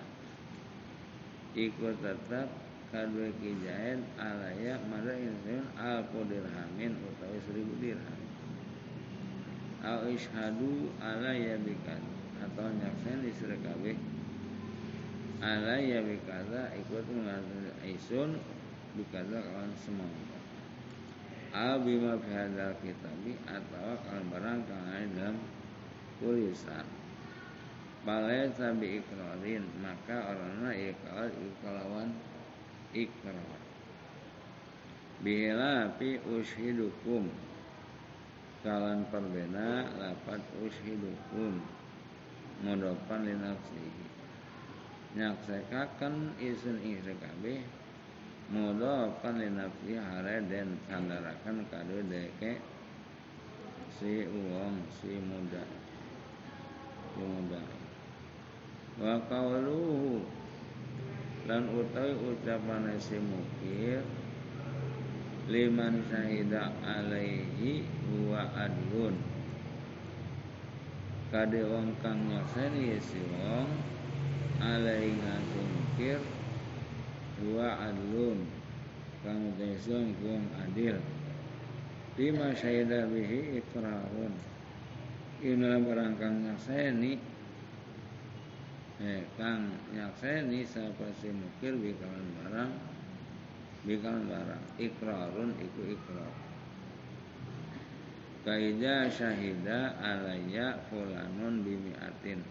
Ikut 1.54 2.02
tetap 2.02 2.50
kadua 2.90 3.30
kijain 3.38 4.02
alaya 4.18 4.82
mada 4.90 5.14
insun 5.14 5.64
alfu 5.78 6.26
dirhamin 6.26 6.98
utawi 6.98 7.40
seribu 7.46 7.74
dirham. 7.78 8.22
Au 9.84 10.08
ishadu 10.08 10.90
ala 11.04 11.36
ya 11.36 11.60
bikat 11.60 12.00
atau 12.40 12.68
nyaksen 12.72 13.20
istri 13.28 13.58
kabeh. 13.60 14.00
Ala 15.44 15.76
ya 15.76 16.00
bikaza 16.00 16.72
ikut 16.80 17.04
mengatakan 17.12 17.76
isun 17.84 18.40
bikaza 18.94 19.42
kawan 19.42 19.74
semangka 19.78 20.38
au 21.54 21.78
bima 21.86 22.18
bihadal 22.18 22.74
kitabi 22.82 23.38
atau 23.46 23.94
kawan 24.06 24.26
barang 24.34 24.60
kang 24.66 24.90
dalam 25.14 25.38
tulisan. 26.18 26.86
Balai 28.04 28.52
sabi 28.52 29.00
ikrarin 29.00 29.64
maka 29.80 30.34
orangnya 30.34 30.76
ikrar 30.76 31.32
ikrawan 31.32 32.12
ikrar 32.92 33.38
Bila 35.24 35.88
pi 35.96 36.20
ushidukum. 36.20 37.32
Kalan 38.60 39.08
perbeda 39.08 39.88
lapat 40.00 40.42
ushidukum. 40.60 41.64
Ngodopan 42.64 43.24
li 43.24 43.36
nafsihi 43.40 44.04
nyaksekaken 45.14 46.42
isun 46.42 46.82
ihre 46.82 47.14
kabeh 47.22 47.62
ngodopan 48.52 49.40
li 49.40 49.48
nafsihi 49.54 49.96
hare 49.96 50.44
den 50.50 50.76
sandarakan 50.90 51.64
kado 51.72 52.04
deke 52.10 52.60
si 53.96 54.28
uang 54.28 54.84
si 54.90 55.16
muda. 55.22 55.64
Si 57.16 57.24
muda. 57.24 57.62
Wa 59.00 59.16
qawluhu 59.32 60.26
lan 61.48 61.64
utawi 61.72 62.14
ucapan 62.34 62.92
si 63.00 63.20
mukir 63.20 64.04
liman 65.48 66.04
syahida 66.08 66.72
alaihi 66.84 67.84
huwa 68.12 68.48
adlun. 68.56 69.16
Kade 71.34 71.66
wong 71.66 71.96
kang 72.04 72.30
nyaksani 72.30 72.96
si 73.02 73.20
wong 73.34 73.68
alaihi 74.62 75.18
ngasungkir 75.18 76.22
huwa 77.44 77.76
adlun. 77.92 78.48
Kang 79.24 79.52
desong 79.60 80.16
wong 80.24 80.48
adil. 80.64 80.96
Lima 82.16 82.56
syahida 82.56 83.04
bihi 83.12 83.60
ikrarun. 83.60 84.34
Ina 85.44 85.76
barang 85.84 86.16
kang 86.16 86.48
nyaksani 86.48 87.20
eh 89.04 89.28
kang 89.36 89.76
nyaksani 89.92 90.64
sapa 90.64 91.12
si 91.20 91.28
mukir 91.28 91.76
bikalan 91.76 92.28
barang. 92.40 92.72
Bikal 93.84 94.24
barang. 94.24 94.64
Ikrarun 94.80 95.52
iku 95.60 95.82
ikrar 95.92 96.32
kaida 98.44 99.08
syahida 99.08 99.96
alaya 100.04 100.76
fulanun 100.92 101.64
bimiatin. 101.64 102.44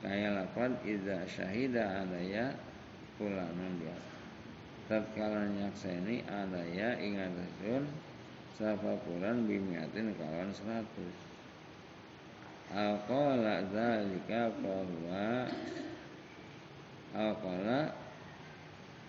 Kaya 0.00 0.30
lapan 0.30 0.78
iza 0.86 1.26
syahida 1.26 2.06
alaya 2.06 2.54
fulanun 3.16 3.72
dia. 3.82 3.96
Tatkala 4.86 5.50
nyakseni 5.50 6.22
alaya 6.30 6.94
ingatasun 7.00 7.90
sapa 8.54 8.94
fulan 9.02 9.50
bimiatin 9.50 10.14
kawan 10.14 10.54
seratus. 10.54 11.26
Aqala 12.66 13.62
zalika 13.70 14.50
bahwa 14.58 15.46
Aqala 17.14 17.94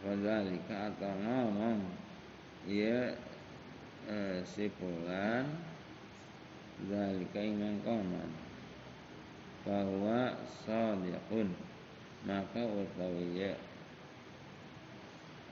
Wadhalika 0.05 0.93
atau 0.93 1.09
ngomong 1.25 1.81
Ia 2.69 3.17
e, 4.05 4.45
si 4.45 4.69
pulan 4.77 5.49
Zalika 6.85 7.41
iman 7.41 7.81
konon 7.81 8.31
Bahwa 9.65 10.37
sadiqun 10.61 11.49
Maka 12.29 12.61
utawi 12.61 13.41
ya 13.41 13.57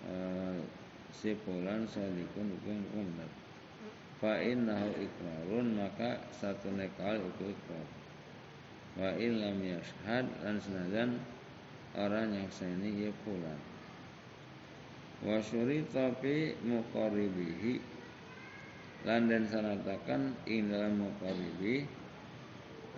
e, 0.06 0.14
Si 1.26 1.34
pulan 1.42 1.90
sadiqun 1.90 2.54
hukum 2.54 2.86
benar 2.94 3.32
Fa 4.22 4.38
innahu 4.38 4.94
ikrarun 4.94 5.74
Maka 5.74 6.22
satu 6.30 6.70
nekal 6.70 7.18
itu 7.18 7.50
ikrar 7.50 7.88
Wa 8.94 9.10
in 9.18 9.42
lam 9.42 9.58
yashhad 9.58 10.30
Dan 10.46 10.62
senajan 10.62 11.18
Orang 11.98 12.30
yang 12.30 12.46
seni 12.54 13.10
ya 13.10 13.12
pulan 13.26 13.58
wa 15.24 15.42
syurita 15.42 16.12
fi 16.22 16.54
muqaribihi 16.62 17.80
lan 19.08 19.26
den 19.32 19.48
sanatakan 19.48 20.36
ing 20.44 20.68
dalam 20.68 21.08
muqaribi 21.08 21.88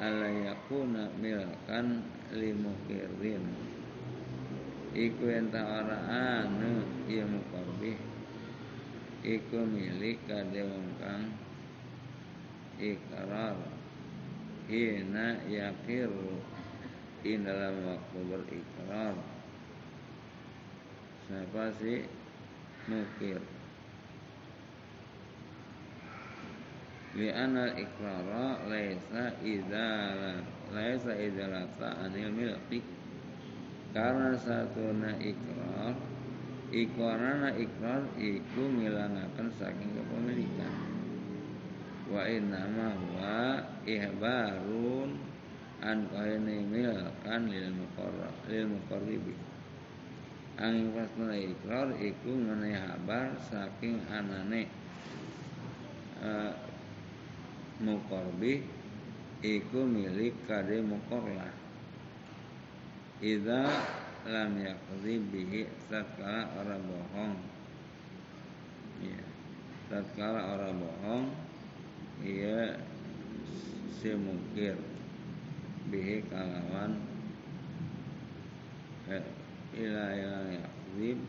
ala 0.02 0.26
yakuna 0.26 1.13
milkan 1.22 2.02
limukirin 2.34 3.46
iku 4.98 5.24
enta 5.30 5.62
ora 5.62 6.00
anu 6.42 6.82
iya 7.06 7.24
muqaribih 7.30 8.16
iku 9.25 9.65
milik 9.65 10.21
kade 10.30 10.62
wong 10.62 10.88
kang 11.01 11.25
ikrar 12.77 13.58
hina 14.69 15.41
yakir 15.49 16.12
ing 17.25 17.41
dalam 17.41 17.75
waktu 17.89 18.19
berikrar 18.30 19.15
siapa 21.27 21.63
sih? 21.82 22.06
Mukir 22.88 23.43
li'anna 27.19 27.75
al-ikrara 27.75 28.63
laisa 28.69 29.36
idala 29.43 30.39
laisa 30.71 31.12
idalata 31.19 31.99
anil 32.06 32.32
milki 32.32 32.80
karena 33.91 34.39
satuna 34.39 35.19
ikrar 35.19 35.99
ikrarana 36.73 37.56
ikrar 37.56 38.03
iku 38.19 38.63
ngilangaken 38.67 39.47
saking 39.56 39.91
kepemilikan. 39.95 40.73
Wa 42.08 42.23
innama 42.27 42.95
huwa 42.95 43.63
ihbarun 43.84 45.19
an 45.84 46.08
kaini 46.10 46.63
milkan 46.65 47.51
lil 47.51 47.69
muqarrab 47.75 48.36
lil 48.47 48.67
angin 50.58 50.89
fasna 50.89 51.38
ikrar 51.38 51.93
iku 52.01 52.34
mengenai 52.34 52.73
habar 52.73 53.38
saking 53.45 54.01
anane 54.10 54.65
uh, 56.17 56.49
muqarbi 57.77 58.65
iku 59.45 59.86
milik 59.86 60.34
kade 60.49 60.82
muqarlah 60.82 61.53
Iza 63.17 63.65
lam 64.28 64.60
yakzi 64.60 65.24
bihi 65.32 65.63
tatkala 65.88 66.52
orang 66.60 66.84
bohong. 66.84 67.36
Ya 69.00 69.24
tatkala 69.88 70.60
orang 70.60 70.84
bohong 70.84 71.26
ia 72.28 72.76
si 73.98 74.12
mungkir 74.12 74.76
bihi 75.88 76.28
kalawan. 76.28 77.00
Eh, 79.08 79.24
ila 79.80 80.06
ila 80.12 80.40
yakzib 80.52 81.20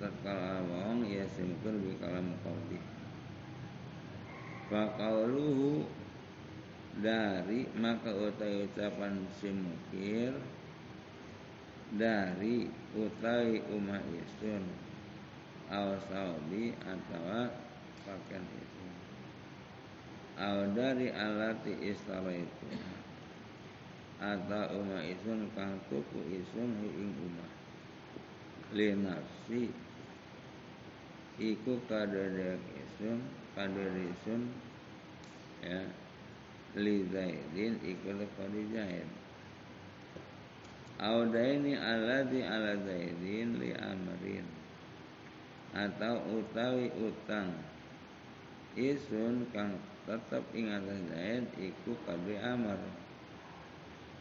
tatkala 0.00 0.64
bohong 0.64 1.04
ia 1.04 1.28
si 1.28 1.44
mungkir 1.44 1.76
bihi 1.76 1.96
kalam 2.00 2.32
muqardi 2.32 2.80
Fakauluhu 4.66 5.86
dari 6.96 7.68
maka 7.76 8.08
utai 8.08 8.64
ucapan 8.64 9.28
si 9.36 9.52
mukir 9.52 10.32
dari 11.94 12.66
utai 12.98 13.62
umah 13.70 14.02
isun 14.10 14.66
aw 15.70 15.94
saudi 16.10 16.74
atau 16.82 17.46
pakaian 18.02 18.42
isun 18.42 18.94
aw 20.42 20.66
dari 20.74 21.14
alati 21.14 21.72
istara 21.86 22.34
itu. 22.34 22.66
Atau 24.16 24.80
umah 24.80 25.04
isun 25.04 25.46
kang 25.52 25.76
tuku 25.92 26.40
isun 26.40 26.70
ing 26.82 27.12
umah 27.20 27.52
linafsi 28.72 29.70
iku 31.36 31.76
kadadek 31.84 32.58
isun 32.80 33.20
kadadek 33.54 34.10
isun 34.16 34.42
ya. 35.62 35.84
Li 36.76 37.08
zaidin 37.08 37.80
iku 37.80 38.12
lepadi 38.20 38.68
zaid 38.68 39.08
Audaini 40.96 41.76
alladhi 41.76 42.40
ala 42.40 42.76
zaidin 42.80 43.60
li 43.60 43.70
amrin. 43.76 44.46
Atau 45.76 46.40
utawi 46.40 46.88
utang. 46.96 47.52
Isun 48.76 49.48
kang 49.52 49.76
tetep 50.04 50.44
ing 50.52 50.72
atas 50.72 51.00
zaid 51.12 51.44
iku 51.60 51.92
kabeh 52.08 52.40
amar. 52.40 52.80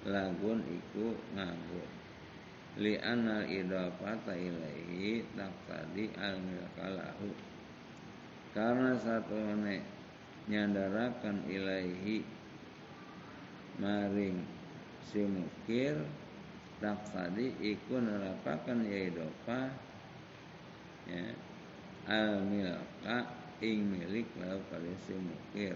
Lagun 0.06 0.64
iku 0.68 1.16
nganggur 1.36 1.88
li 2.76 3.00
anal 3.00 3.48
idafata 3.48 4.36
ilaihi 4.36 5.24
taqtadi 5.32 6.12
al 6.20 6.36
milkalahu. 6.44 7.32
Karena 8.52 9.00
satu 9.00 9.36
nek 9.64 9.84
nyandarakan 10.52 11.48
ilaihi 11.48 12.24
maring 13.80 14.44
si 15.08 15.24
mukir 15.24 16.04
tadi 17.10 17.50
iku 17.64 17.98
nerapakan 17.98 18.86
ya 18.86 19.10
idopa 19.10 19.74
ya 21.10 21.26
al 22.06 22.46
milka 22.46 23.26
ing 23.66 23.90
milik 23.90 24.30
lau 24.38 24.62
pada 24.70 24.94
si 25.02 25.18
mukir. 25.18 25.74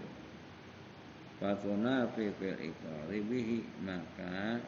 Fatuna 1.40 2.06
fi 2.12 2.28
fil 2.36 2.58
ikrari 2.60 3.18
bihi 3.24 3.58
maka 3.82 4.60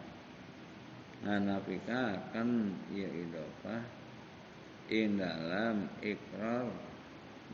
akan 1.22 2.50
ya 2.90 3.06
idopa 3.06 3.84
in 4.90 5.22
dalam 5.22 5.86
ikrar 6.02 6.66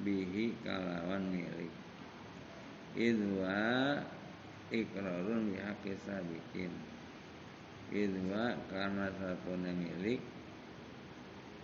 bihi 0.00 0.56
kalawan 0.64 1.28
milik. 1.28 1.74
Idwa 2.96 4.00
ikrarun 4.72 5.52
bihaqi 5.52 5.92
sabikin 6.00 6.72
idwa 7.88 8.52
karena 8.68 9.08
satu 9.16 9.56
milik 9.56 10.20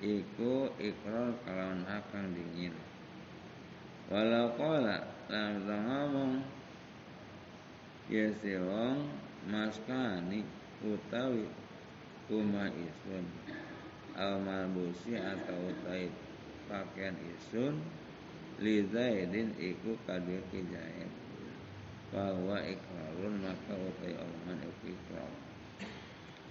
iku 0.04 0.68
ikrar 0.80 1.32
kalawan 1.44 1.84
hak 1.88 2.04
kang 2.12 2.32
dingin. 2.32 2.72
Walau 4.12 4.52
kola 4.56 5.00
dalam 5.32 5.80
ngomong 5.88 6.32
ya 8.12 8.28
siwong 8.36 9.08
maskani 9.48 10.44
utawi 10.84 11.48
kuma 12.28 12.68
isun 12.68 13.24
al 14.12 14.44
malbusi 14.44 15.16
atau 15.16 15.72
utawi 15.72 16.12
pakaian 16.68 17.16
isun 17.32 17.80
li 18.60 18.84
zaidin 18.92 19.56
iku 19.56 19.96
kadir 20.04 20.44
kijaid 20.52 21.08
bahwa 22.12 22.60
ikrarun 22.60 23.40
maka 23.40 23.74
utai 23.74 24.14
omongan 24.20 24.60
ikrar 24.84 25.32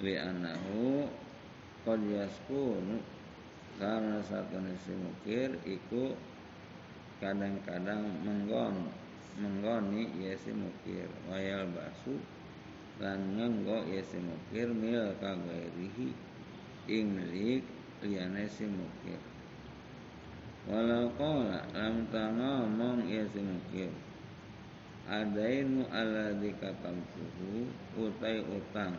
li'annahu 0.02 1.06
qad 1.86 2.00
yaskunu 2.02 2.98
karena 3.78 4.22
satu 4.26 4.58
nasi 4.62 4.94
mukir 4.98 5.54
iku 5.66 6.14
kadang-kadang 7.22 8.02
menggon 8.22 8.90
menggoni 9.38 10.14
yesi 10.22 10.54
mukir. 10.54 11.10
Wayal 11.30 11.70
basu 11.74 12.18
lan 13.02 13.38
ngenggo 13.38 13.90
yesi 13.90 14.22
mukir 14.22 14.70
mil 14.70 15.14
kagairihi 15.18 16.10
ing 16.90 17.06
milik 17.18 17.64
liyane 18.06 18.46
si 18.46 18.70
mukir. 18.70 19.22
Walau 20.70 21.12
qala 21.20 21.66
lam 21.76 22.08
ngomong 22.14 23.10
yesi 23.10 23.42
mukir 23.42 23.92
adainu 25.04 25.84
alladzi 25.92 26.56
katamtuhu 26.64 27.68
utai 28.00 28.40
utang 28.48 28.96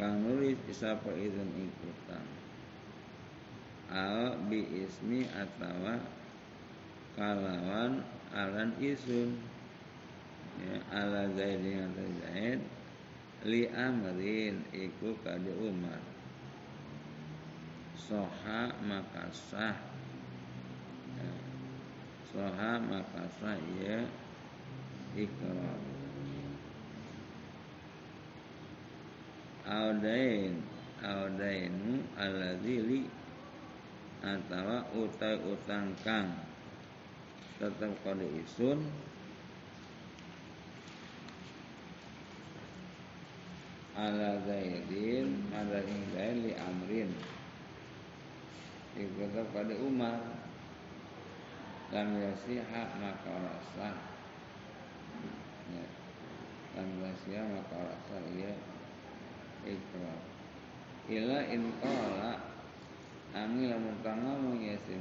kang 0.00 0.24
nulis 0.24 0.56
isapa 0.68 1.12
izin 1.12 1.50
ikutan. 1.56 2.24
Al 3.92 4.40
bi 4.48 4.64
ismi 4.84 5.28
atawa 5.28 6.00
kalawan 7.12 8.00
alan 8.32 8.72
isun. 8.80 9.36
Ya, 10.52 10.76
ala 10.92 11.32
zaidin 11.32 11.80
atau 11.90 12.08
zaid 12.20 12.60
li 13.48 13.68
amrin 13.72 14.64
iku 14.72 15.16
kade 15.24 15.52
umar. 15.60 16.00
Soha 17.96 18.72
makasah 18.84 19.76
ya, 21.16 21.32
soha 22.32 22.72
makasah 22.80 23.56
ya 23.80 24.04
ikrar 25.16 25.91
audain 29.66 30.62
audainu 31.02 32.02
aladzili 32.18 33.06
atau 34.22 35.02
utai 35.02 35.34
utang 35.50 35.90
kang 36.06 36.30
tetap 37.58 37.90
kode 38.06 38.26
isun 38.42 38.86
ala 43.92 44.40
zaidin 44.48 45.46
ada 45.52 45.84
ing 45.84 46.02
li 46.42 46.52
amrin. 46.56 47.10
Tetap 48.96 49.46
kode 49.52 49.74
umar 49.78 50.18
lam 51.92 52.08
yasiha 52.18 52.82
maka 52.98 53.32
rasa. 53.36 53.90
Ya. 55.70 55.86
lam 56.78 56.88
yasiha 57.04 57.42
maka 57.52 57.76
rasa 57.78 58.16
ya 58.32 58.52
ikrar 59.66 60.20
ila 61.10 61.38
in 61.50 61.72
qala 61.82 62.40
ami 63.32 63.70
lamun 63.70 63.96
ngomong 64.02 64.60
ya 64.60 64.76
si 64.86 64.94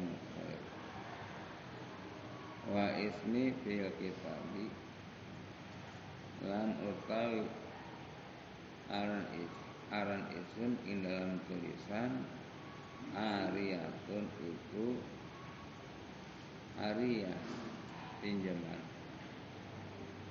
wa 2.71 2.86
ismi 2.95 3.52
fil 3.65 3.89
kitabi 3.97 4.69
lan 6.45 6.78
utawi 6.82 7.45
aran 8.89 9.26
is 9.38 9.54
aran 9.91 10.24
isun 10.32 10.80
ing 10.88 11.04
dalam 11.04 11.36
tulisan 11.52 12.24
ariyatun 13.12 14.26
itu 14.39 14.88
ariyah 16.80 17.39
pinjaman. 18.24 18.82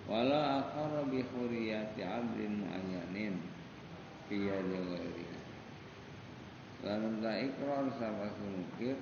Wala 0.08 0.64
akhara 0.64 1.06
bi 1.06 1.22
huriyati 1.22 2.02
abdin 2.02 2.64
muayyanin 2.66 3.36
biyadi 4.30 4.78
ghairi 4.78 5.26
Lalu 6.80 7.08
tak 7.20 7.36
ikrar 7.44 7.86
sapa 7.98 8.26
sumukir 8.40 8.96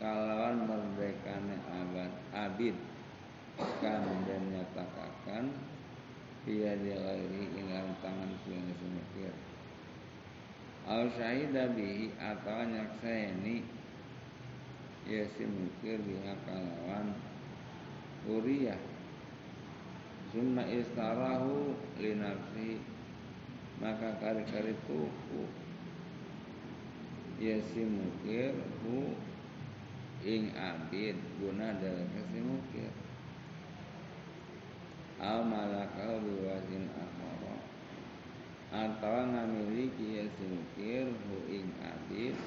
kalawan 0.00 0.64
merdekane 0.64 1.58
abad 1.68 2.12
abid. 2.32 2.76
Kan 3.84 4.08
dan 4.24 4.42
nyatakakan 4.48 5.52
dia 6.42 6.74
dilairi 6.74 7.44
ilang 7.54 7.94
tangan 8.02 8.32
kuing 8.42 8.66
sumukir 8.80 9.30
al 10.90 11.06
syahida 11.14 11.70
bihi 11.70 12.10
atau 12.18 12.66
nyakseni 12.66 13.62
ya 15.06 15.22
si 15.38 15.46
mukir 15.46 16.02
biha 16.02 16.34
kalawan 16.42 17.14
Uriah 18.26 18.78
Summa 20.34 20.64
istarahu 20.64 21.76
linafsi 22.00 22.80
Maka 23.82 24.14
kari-kari 24.22 24.78
tuku 24.86 25.42
Ya 27.42 27.58
si 27.58 27.82
mukir 27.82 28.54
hu 28.86 29.18
ing 30.22 30.54
abid 30.54 31.18
guna 31.42 31.74
dari 31.82 32.06
si 32.30 32.38
mukir. 32.38 32.94
Al 35.18 35.42
malakal 35.42 36.22
biwazin 36.22 36.86
akhara 36.94 37.58
atau 38.70 39.26
ngamiliki 39.26 40.22
ya 40.22 40.24
si 40.38 40.46
mukir 40.46 41.10
hu 41.10 41.36
ing 41.50 41.66
abid 41.82 42.38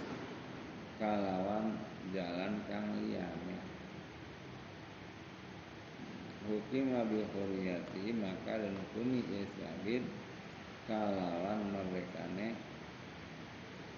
kalawan 0.96 1.76
jalan 2.16 2.64
kang 2.72 2.96
liyane. 2.96 3.60
Hukim 6.48 6.96
abi 6.96 7.20
maka 8.16 8.54
dan 8.64 8.80
hukumi 8.80 9.20
ya 9.28 9.44
si 9.44 9.62
abid 9.68 10.04
kalawan 10.86 11.74
merdekane 11.74 12.54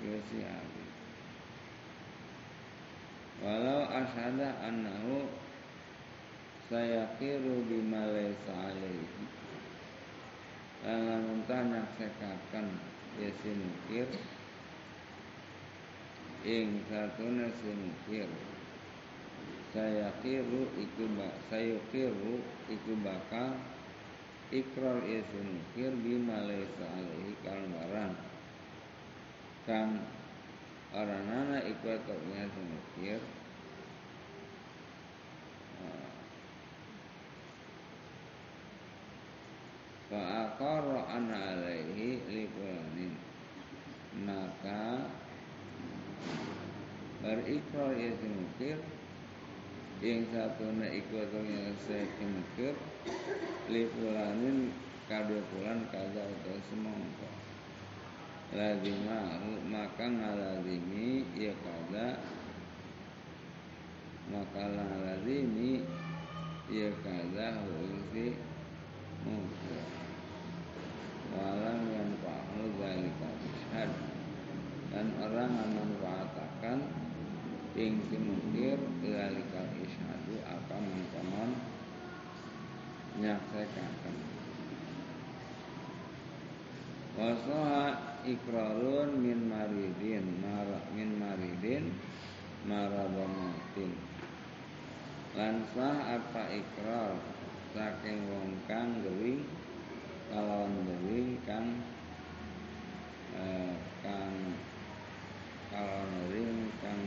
si 0.01 0.39
abid 0.43 0.89
walau 3.43 3.85
asyada 3.91 4.55
annahu 4.65 5.27
sayakiru 6.67 7.63
bima 7.67 8.11
laysa 8.11 8.53
alaihi. 8.71 9.37
Lamun 10.87 11.41
nyaksekaken 11.43 12.67
ya 13.17 13.29
si 13.41 13.49
mukir 13.49 14.07
ing 16.45 16.85
satuna 16.85 17.49
si 17.59 17.73
mukir 17.73 18.29
saya 19.73 20.13
kiru 20.21 20.69
iku 20.77 21.03
saya 21.49 21.75
kiru 21.91 22.39
iku 22.69 22.93
bakal 23.03 23.57
ikrar 24.51 25.03
isim 25.03 25.59
kir 25.75 25.91
bima 25.91 26.47
laysa 26.47 26.85
alaihi 26.87 27.35
kal 27.43 27.61
barang. 27.67 28.15
Kang 29.67 29.99
nana 30.95 31.59
iku 31.67 31.91
atoknya 31.91 32.47
semukir 32.55 33.19
Fa'akara 40.07 41.03
ana 41.11 41.35
alaihi 41.51 42.23
likulanin 42.31 43.13
Maka 44.23 45.11
Berikrar 47.19 47.91
ya 47.99 48.15
semukir 48.23 48.79
yang 49.97 50.29
satu 50.29 50.69
na 50.77 50.87
iku 50.93 51.25
yang 51.27 51.75
saya 51.81 52.05
kemukir 52.21 52.77
li 53.67 53.83
fulanin 53.91 54.71
kadua 55.11 55.43
pulan 55.51 55.83
kada 55.91 56.23
atau 56.23 56.55
semongko 56.71 57.27
lazimahu 58.55 59.59
maka 59.67 60.07
ngalazimi 60.07 61.27
ya 61.35 61.51
kada 61.59 62.15
maka 64.31 64.63
ngalazimi 64.71 65.83
ya 66.71 66.91
kada 67.03 67.59
hu 67.67 68.03
si 68.15 68.39
mungkir 69.27 69.83
walam 71.35 71.79
yang 71.91 72.11
fa'al 72.23 72.63
zalika 72.79 73.29
ishad 73.51 73.91
dan 74.95 75.11
orang 75.19 75.51
memanfaatkan 75.51 76.87
ing 77.75 77.99
si 78.07 78.15
mungkir 78.15 78.79
ilalikal 79.03 79.67
isyadu 79.75 80.39
akan 80.47 80.81
mengkonon 80.87 81.51
nyaksekaken 83.17 84.15
wasoha 87.17 87.85
ikrarun 88.29 89.17
min 89.17 89.49
maridin 89.49 90.25
mar, 90.41 90.69
min 90.93 91.17
maridin 91.17 91.97
maradomatin 92.69 93.93
lan 95.37 95.65
sah 95.73 96.17
apa 96.17 96.49
ikrar? 96.49 97.13
Saking 97.77 98.31
wong 98.31 98.57
kang 98.65 99.05
gering 99.05 99.45
kalawan 100.33 100.71
gering 100.87 101.37
kang 101.45 101.67
eh, 103.37 103.75
kang 104.01 104.33
kalawan 105.69 106.09
gering 106.25 106.71
kang 106.81 107.01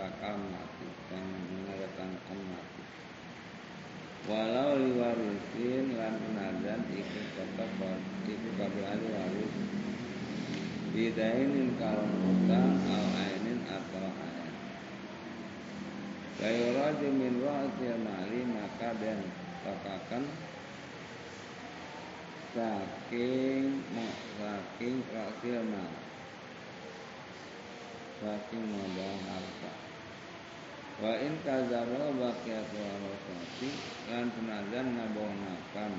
bakal 0.00 0.38
mati 0.38 0.88
dan 1.10 1.26
menandakan 1.28 2.40
mati 2.48 2.77
walau 4.26 4.74
liwarisin 4.74 5.94
lan 5.94 6.18
penadan 6.18 6.80
ikut 6.90 7.26
tetap 7.38 7.70
ikut 8.26 8.52
kabeh 8.58 8.84
ahli 8.88 9.06
waris 9.14 9.54
bidainin 10.90 11.78
kalau 11.78 12.02
utang 12.26 12.74
al 12.90 13.06
ainin 13.22 13.62
atau 13.70 14.10
ain 14.10 14.54
Layuraju 16.38 17.08
min 17.18 17.42
ra'asil 17.42 17.98
mali 17.98 18.46
maka 18.46 18.94
dan 19.02 19.26
tokakan 19.66 20.22
saking 22.54 23.82
saking 24.38 25.02
ra'asil 25.10 25.62
mali. 25.66 26.02
Saking 28.22 28.64
modal 28.70 29.14
harta 29.26 29.87
wa 30.98 31.14
in 31.22 31.38
kazaba 31.46 32.10
baqiyat 32.10 32.70
warasati 32.74 33.70
lan 34.10 34.34
penajan 34.34 34.98
nabonakan 34.98 35.94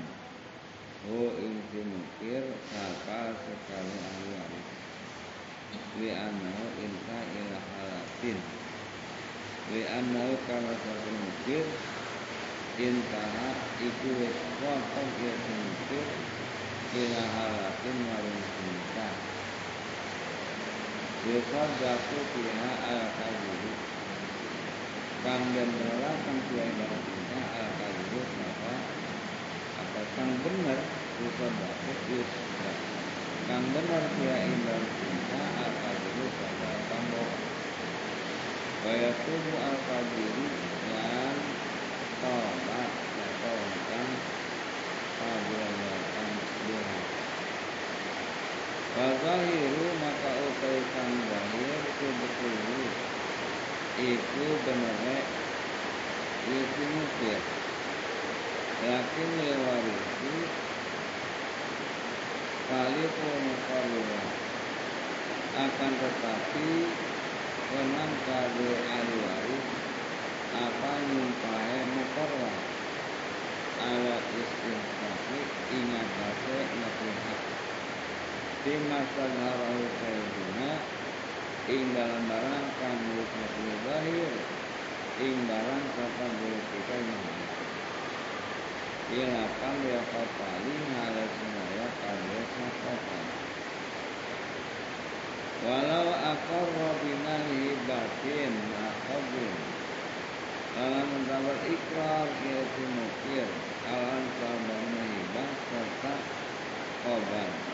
hu 1.08 1.32
ing 1.40 1.56
mukir 1.72 2.44
sapa 2.68 3.32
sekali 3.40 3.96
ahli 3.96 4.28
waris. 4.36 4.68
Li 5.96 6.12
annahu 6.12 6.64
inta 6.84 7.18
ila 7.40 7.58
halatin. 7.72 8.38
Li 9.72 9.82
annahu 9.88 10.36
kana 10.44 10.76
sapa 10.76 11.10
mukir 11.16 11.64
intaha 12.76 13.50
iku 13.80 14.08
wis 14.20 14.36
ya 14.60 15.32
mukir 15.64 16.06
ila 16.90 17.22
halatin 17.24 17.96
maring 18.04 18.42
cinta 18.52 19.08
Yusadaku 21.20 22.18
fiha 22.32 22.70
al-kadhibu 22.80 23.99
Kang 25.20 25.52
fiha 25.52 26.64
dalam 26.80 27.00
cinta 27.04 27.40
al-kadhibu 27.60 28.24
Maka 28.40 28.72
apa 29.76 30.00
kang 30.16 30.32
benar? 30.40 30.80
Yusadaku 31.20 31.92
Yusadaku 32.08 32.88
Kang 33.44 33.64
benar 33.68 34.04
fiha 34.16 34.36
dalam 34.64 34.84
cinta 34.96 35.42
Maka 35.60 36.72
kang 36.88 37.04
bohong 37.12 37.44
Wayatubu 38.80 39.52
al-kadhibu 39.60 40.44
Dan 40.88 41.36
Tobat 42.24 42.92
Atau 43.12 43.60
kang 43.92 44.10
Kabulan 45.20 45.76
kang 46.16 46.32
Durhaka 46.64 47.20
Wazahiru 48.90 49.86
maka 50.02 50.30
utai 50.50 50.82
kang 50.90 51.14
zahir 51.30 51.69
Iku 54.10 54.58
benernya 54.66 55.22
Iku 56.42 56.82
mukir 56.82 57.38
Lakin 58.82 59.30
lewarisi 59.38 60.34
Kali 62.66 63.06
mukarriwa 63.22 64.24
Akan 65.54 65.92
tetapi 65.94 66.66
Wenang 67.70 68.18
kado 68.26 68.82
ahli 68.82 69.14
waris 69.22 69.66
Apa 70.50 71.06
nyumpahe 71.06 71.86
mukarwa 71.94 72.50
Ala 73.78 74.26
istihkaki 74.34 75.38
Ingatase 75.70 76.58
nasihat 76.82 77.38
di 78.60 78.76
masa 78.76 79.24
harahu 79.24 79.88
khairuna 80.04 80.99
ing 81.70 81.94
dalam 81.94 82.26
barang 82.26 82.66
kang 82.82 82.98
mukmin 82.98 83.78
zahir 83.86 84.34
ing 85.22 85.36
barang 85.46 85.84
sapa 85.94 86.26
kita 86.34 86.96
ini 86.98 87.38
Ilakan 89.10 89.76
ya 89.90 90.02
kotali 90.06 90.74
ngales 90.86 91.30
semaya 91.34 91.86
kades 91.98 92.50
makotan 92.58 93.26
Walau 95.66 96.08
aqarra 96.14 96.90
binalihi 97.02 97.74
batin 97.86 98.54
ma'qabin 98.70 99.54
Dalam 100.74 101.06
mendapat 101.06 101.58
ikrar 101.70 102.28
yaitu 102.50 102.84
mukir 102.86 103.50
Alam 103.90 104.22
sabana 104.38 105.02
hibah 105.06 105.50
serta 105.70 106.14
obat 107.10 107.69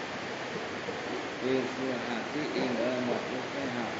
Indah 2.57 2.97
waktu 3.13 3.39
sehat. 3.53 3.93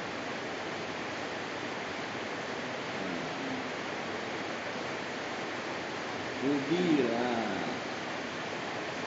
Ubila 6.47 7.29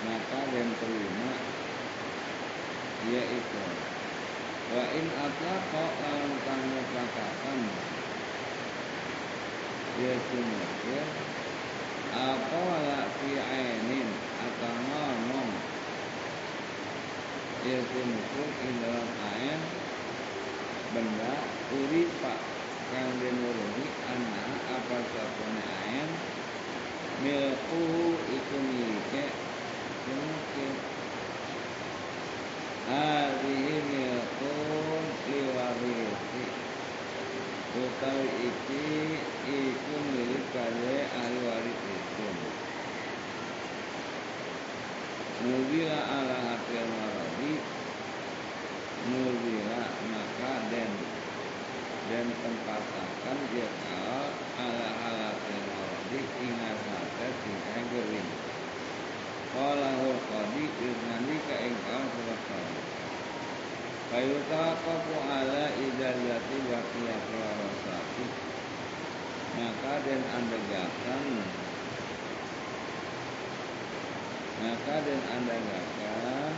Maka 0.05 0.41
dan 0.53 0.69
terima 0.77 1.31
Ia 3.09 3.23
ikrar 3.33 3.77
Wa 4.69 4.83
in 4.93 5.07
atlaqa 5.09 5.85
alam 6.03 6.33
kamu 6.45 6.79
katakan 6.93 7.59
sumukir 10.29 11.05
Apa 12.13 12.57
wala 12.59 13.09
fi 13.17 13.31
ainin 13.39 14.09
Atau 14.37 14.73
ngomong 14.85 15.78
Sumukir 17.59 18.47
Di 18.63 18.71
dalam 18.79 19.09
ain. 19.35 19.59
Benda 20.95 21.33
uripa 21.75 22.33
Kang 22.87 23.11
dinurungi 23.19 23.87
Anak 24.07 24.59
apa 24.79 24.97
sapune 25.11 25.65
ain. 25.67 26.09
Milkuhu 27.19 28.15
iku 28.15 28.57
milike 28.63 29.25
Sumukir 30.07 30.73
Hadihi 32.87 33.75
milkun 33.91 35.03
liwarisi 35.27 36.45
Utawi 37.75 38.27
iki 38.49 38.87
iku 39.45 39.95
milik 40.15 40.47
kade 40.55 40.97
ahli 41.11 41.39
waris 41.43 41.81
itu 41.85 42.27
Nubila 45.39 45.95
ala 46.03 46.35
hatil 46.35 46.83
maradi 46.83 47.55
Nubila 49.07 49.81
maka 50.11 50.53
den 50.67 50.91
Dan 52.11 52.27
tempatakan 52.27 53.39
dia 53.47 53.71
kal 53.87 54.35
ala 54.59 54.87
halatil 54.99 55.63
maradi 55.63 56.21
Ingat 56.43 56.79
hati 56.91 57.27
singkai 57.39 57.87
gering 57.87 58.29
Qalahul 59.55 60.19
qadi 60.27 60.65
Yudnani 60.75 61.35
ka 61.47 61.55
ingkau 61.55 62.03
surat 62.03 62.41
qadi 62.43 62.79
Fayutaqafu 64.11 65.15
ala 65.23 65.71
idazati 65.71 66.57
baqiyati 66.67 67.35
warasati 67.39 68.25
Maka 69.55 69.93
dan 70.03 70.21
andegakan 70.35 71.23
Maka 71.31 71.68
dan 74.59 75.21
andegakan 75.23 76.53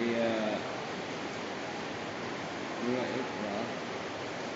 Iya 0.00 0.36
Dua 2.80 3.04
ikrah 3.04 3.66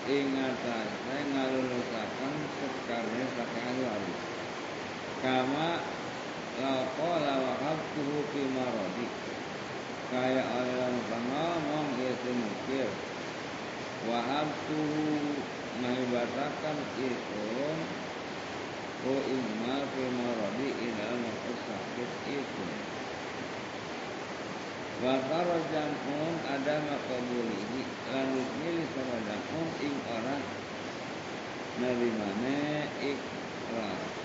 Ingatan 0.09 0.85
saya 1.05 1.23
ngalulusakan 1.29 2.33
Sekarnya 2.57 3.25
sakai 3.37 3.73
waris 3.85 4.21
Kama 5.21 5.69
Laqala 6.59 7.33
wa 7.37 7.53
habtuhu 7.61 8.25
fi 8.33 8.41
maradi 8.49 9.07
Kaya 10.09 10.43
orang 10.49 10.97
ngomong 11.13 11.87
itu 12.01 12.31
mukir 12.33 12.89
Wa 14.09 14.17
habtuhu 14.17 15.37
Mahibatakan 15.79 16.77
itu 16.97 17.45
Ku 18.99 19.13
imal 19.15 19.83
fi 19.95 20.03
maradi 20.11 20.69
Dalam 20.99 21.19
waktu 21.23 21.53
sakit 21.55 22.11
itu. 22.35 22.65
Wa 24.99 25.15
jam'un 25.71 26.33
ada 26.43 26.75
makabulihi 26.83 27.81
Lalu 28.11 28.41
milih 28.59 28.87
sama 28.91 29.17
jam'un 29.23 29.67
ing 29.79 29.95
orang 30.11 30.43
Narimane 31.79 32.91
ikrar 32.99 34.19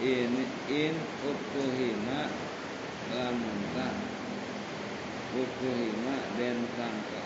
in 0.00 0.32
in 0.72 0.96
utuhima 1.20 2.32
lamun 3.12 3.60
tak 3.76 3.92
utuhima 5.36 6.16
dan 6.40 6.56
sangka 6.72 7.20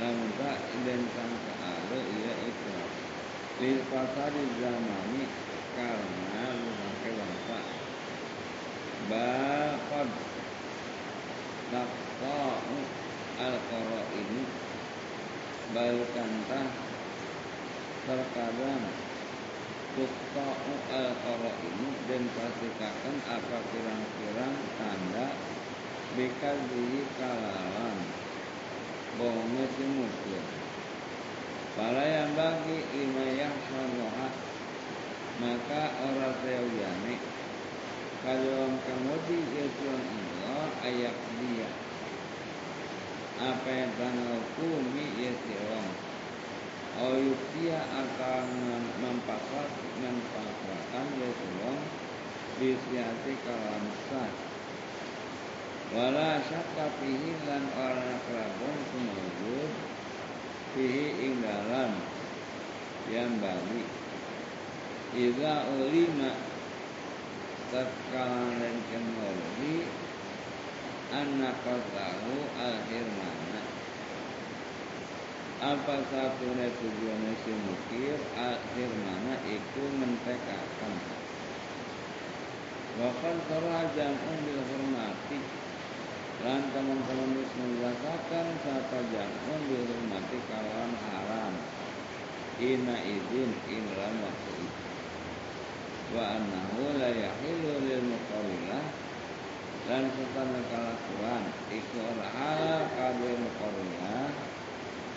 tak 0.00 0.60
dan 0.88 1.02
sangka 1.12 1.54
alo 1.60 2.00
ia 2.00 2.32
ikrar 2.48 2.88
lil 3.60 3.80
fasadi 3.92 4.44
zamani 4.56 5.28
karena 5.76 6.44
memakai 6.56 7.12
bangsa 7.20 7.58
bakad 9.12 10.08
taqta'u 11.68 12.78
al 13.44 13.56
ini 14.16 14.42
balkantah 15.76 16.68
terkadang 18.08 18.84
tukta'u 20.00 20.74
al 20.96 21.44
ini 21.44 21.88
dan 22.08 22.24
pastikan 22.32 23.16
apa 23.28 23.58
pirang-pirang 23.68 24.56
tanda 24.80 25.28
bikadhi 26.16 27.04
kalawan 27.20 27.39
si 29.76 29.84
mukir 29.84 30.44
Para 31.76 32.02
yang 32.02 32.32
bagi 32.34 32.78
yang 33.36 33.56
sanoha 33.68 34.28
maka 35.40 35.82
orang 36.04 36.36
seuyane 36.44 37.16
kalau 38.20 38.68
kemudi 38.84 39.40
itu 39.56 39.88
Allah 40.44 40.68
ayak 40.84 41.16
dia. 41.40 41.72
Apa 43.40 43.68
yang 43.72 43.92
tanah 43.96 44.36
hukumi 44.36 45.16
ya 45.16 45.32
si 45.32 45.56
orang 45.56 45.96
Oyukia 47.00 47.80
akan 47.80 48.44
mempasat 49.00 49.68
mempasrakan 50.04 51.06
ya 51.16 51.28
si 51.32 51.48
orang 51.64 51.80
Bisiati 52.60 53.32
kalam 53.40 53.84
sah 54.12 54.28
Wala 55.90 56.38
syakka 56.46 56.86
fihi 57.02 57.34
lan 57.50 57.66
orang 57.74 58.22
kerabun 58.22 58.78
kumawud 58.94 59.72
Fihi 60.70 61.06
ing 61.18 61.42
dalam 61.42 61.98
Yang 63.10 63.32
bagi. 63.42 63.82
Iza 65.18 65.54
ulima 65.66 66.30
Tatkala 67.74 68.54
dan 68.54 68.76
kemurhi 68.86 69.82
Anna 71.10 71.50
qatahu 71.58 72.38
al-hirmana. 72.54 73.62
Apa 75.58 76.06
satunya 76.06 76.70
tujuannya 76.70 77.34
si 77.42 77.50
mukir 77.66 78.14
Al-hirmana 78.38 79.42
iku 79.42 79.82
mentekakan 79.98 80.94
Wakan 82.94 83.36
sarah 83.50 83.90
jam'un 83.90 84.38
bil 84.46 84.62
hormati 84.70 85.38
Lan 86.40 86.62
teman-teman 86.72 87.36
menjelaskan 87.36 88.46
Sapa 88.64 88.98
jam'un 89.12 89.60
bil 89.68 89.84
hormati 89.84 90.38
Kawan 90.48 90.92
haram. 90.96 91.54
Ina 92.56 92.96
izin 93.04 93.50
inran 93.68 94.14
waktu 94.24 94.52
itu. 94.64 94.84
Wa 96.16 96.40
annahu 96.40 96.96
la 96.96 97.12
yahilu 97.12 97.72
lil 97.84 98.04
muqawilah 98.08 99.10
dan 99.90 100.06
serta 100.12 100.44
kelakuan 100.44 101.44
iku 101.72 101.98
ora 101.98 102.84
kabeh 102.94 103.34
muqarriyah 103.42 104.30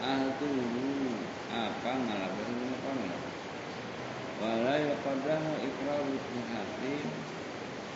ahtuhu 0.01 1.13
apa 1.51 1.91
ngalakukan 1.93 2.57
muqarriyah 2.74 3.24
wala 4.41 4.76
yuqaddamu 4.82 5.53
ikraru 5.61 6.15
hati 6.49 6.95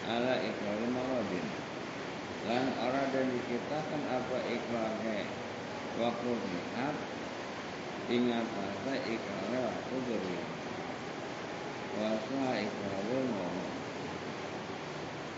ala 0.06 0.34
ikrar 0.44 0.82
maradin 0.92 1.48
lan 2.48 2.68
ora 2.80 3.04
dan 3.12 3.28
dikitakan 3.28 4.02
apa 4.08 4.38
ikrarnya 4.48 5.28
waktu 6.00 6.30
lihat 6.32 6.96
ingat 8.08 8.48
asa 8.48 8.94
ikrarnya 9.04 9.60
waktu 9.68 9.96
beri 10.08 10.38
wasa 12.00 12.44
ikrarul 12.64 13.26
maut 13.36 13.72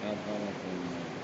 kafaratul 0.05 0.77
maut 0.85 1.18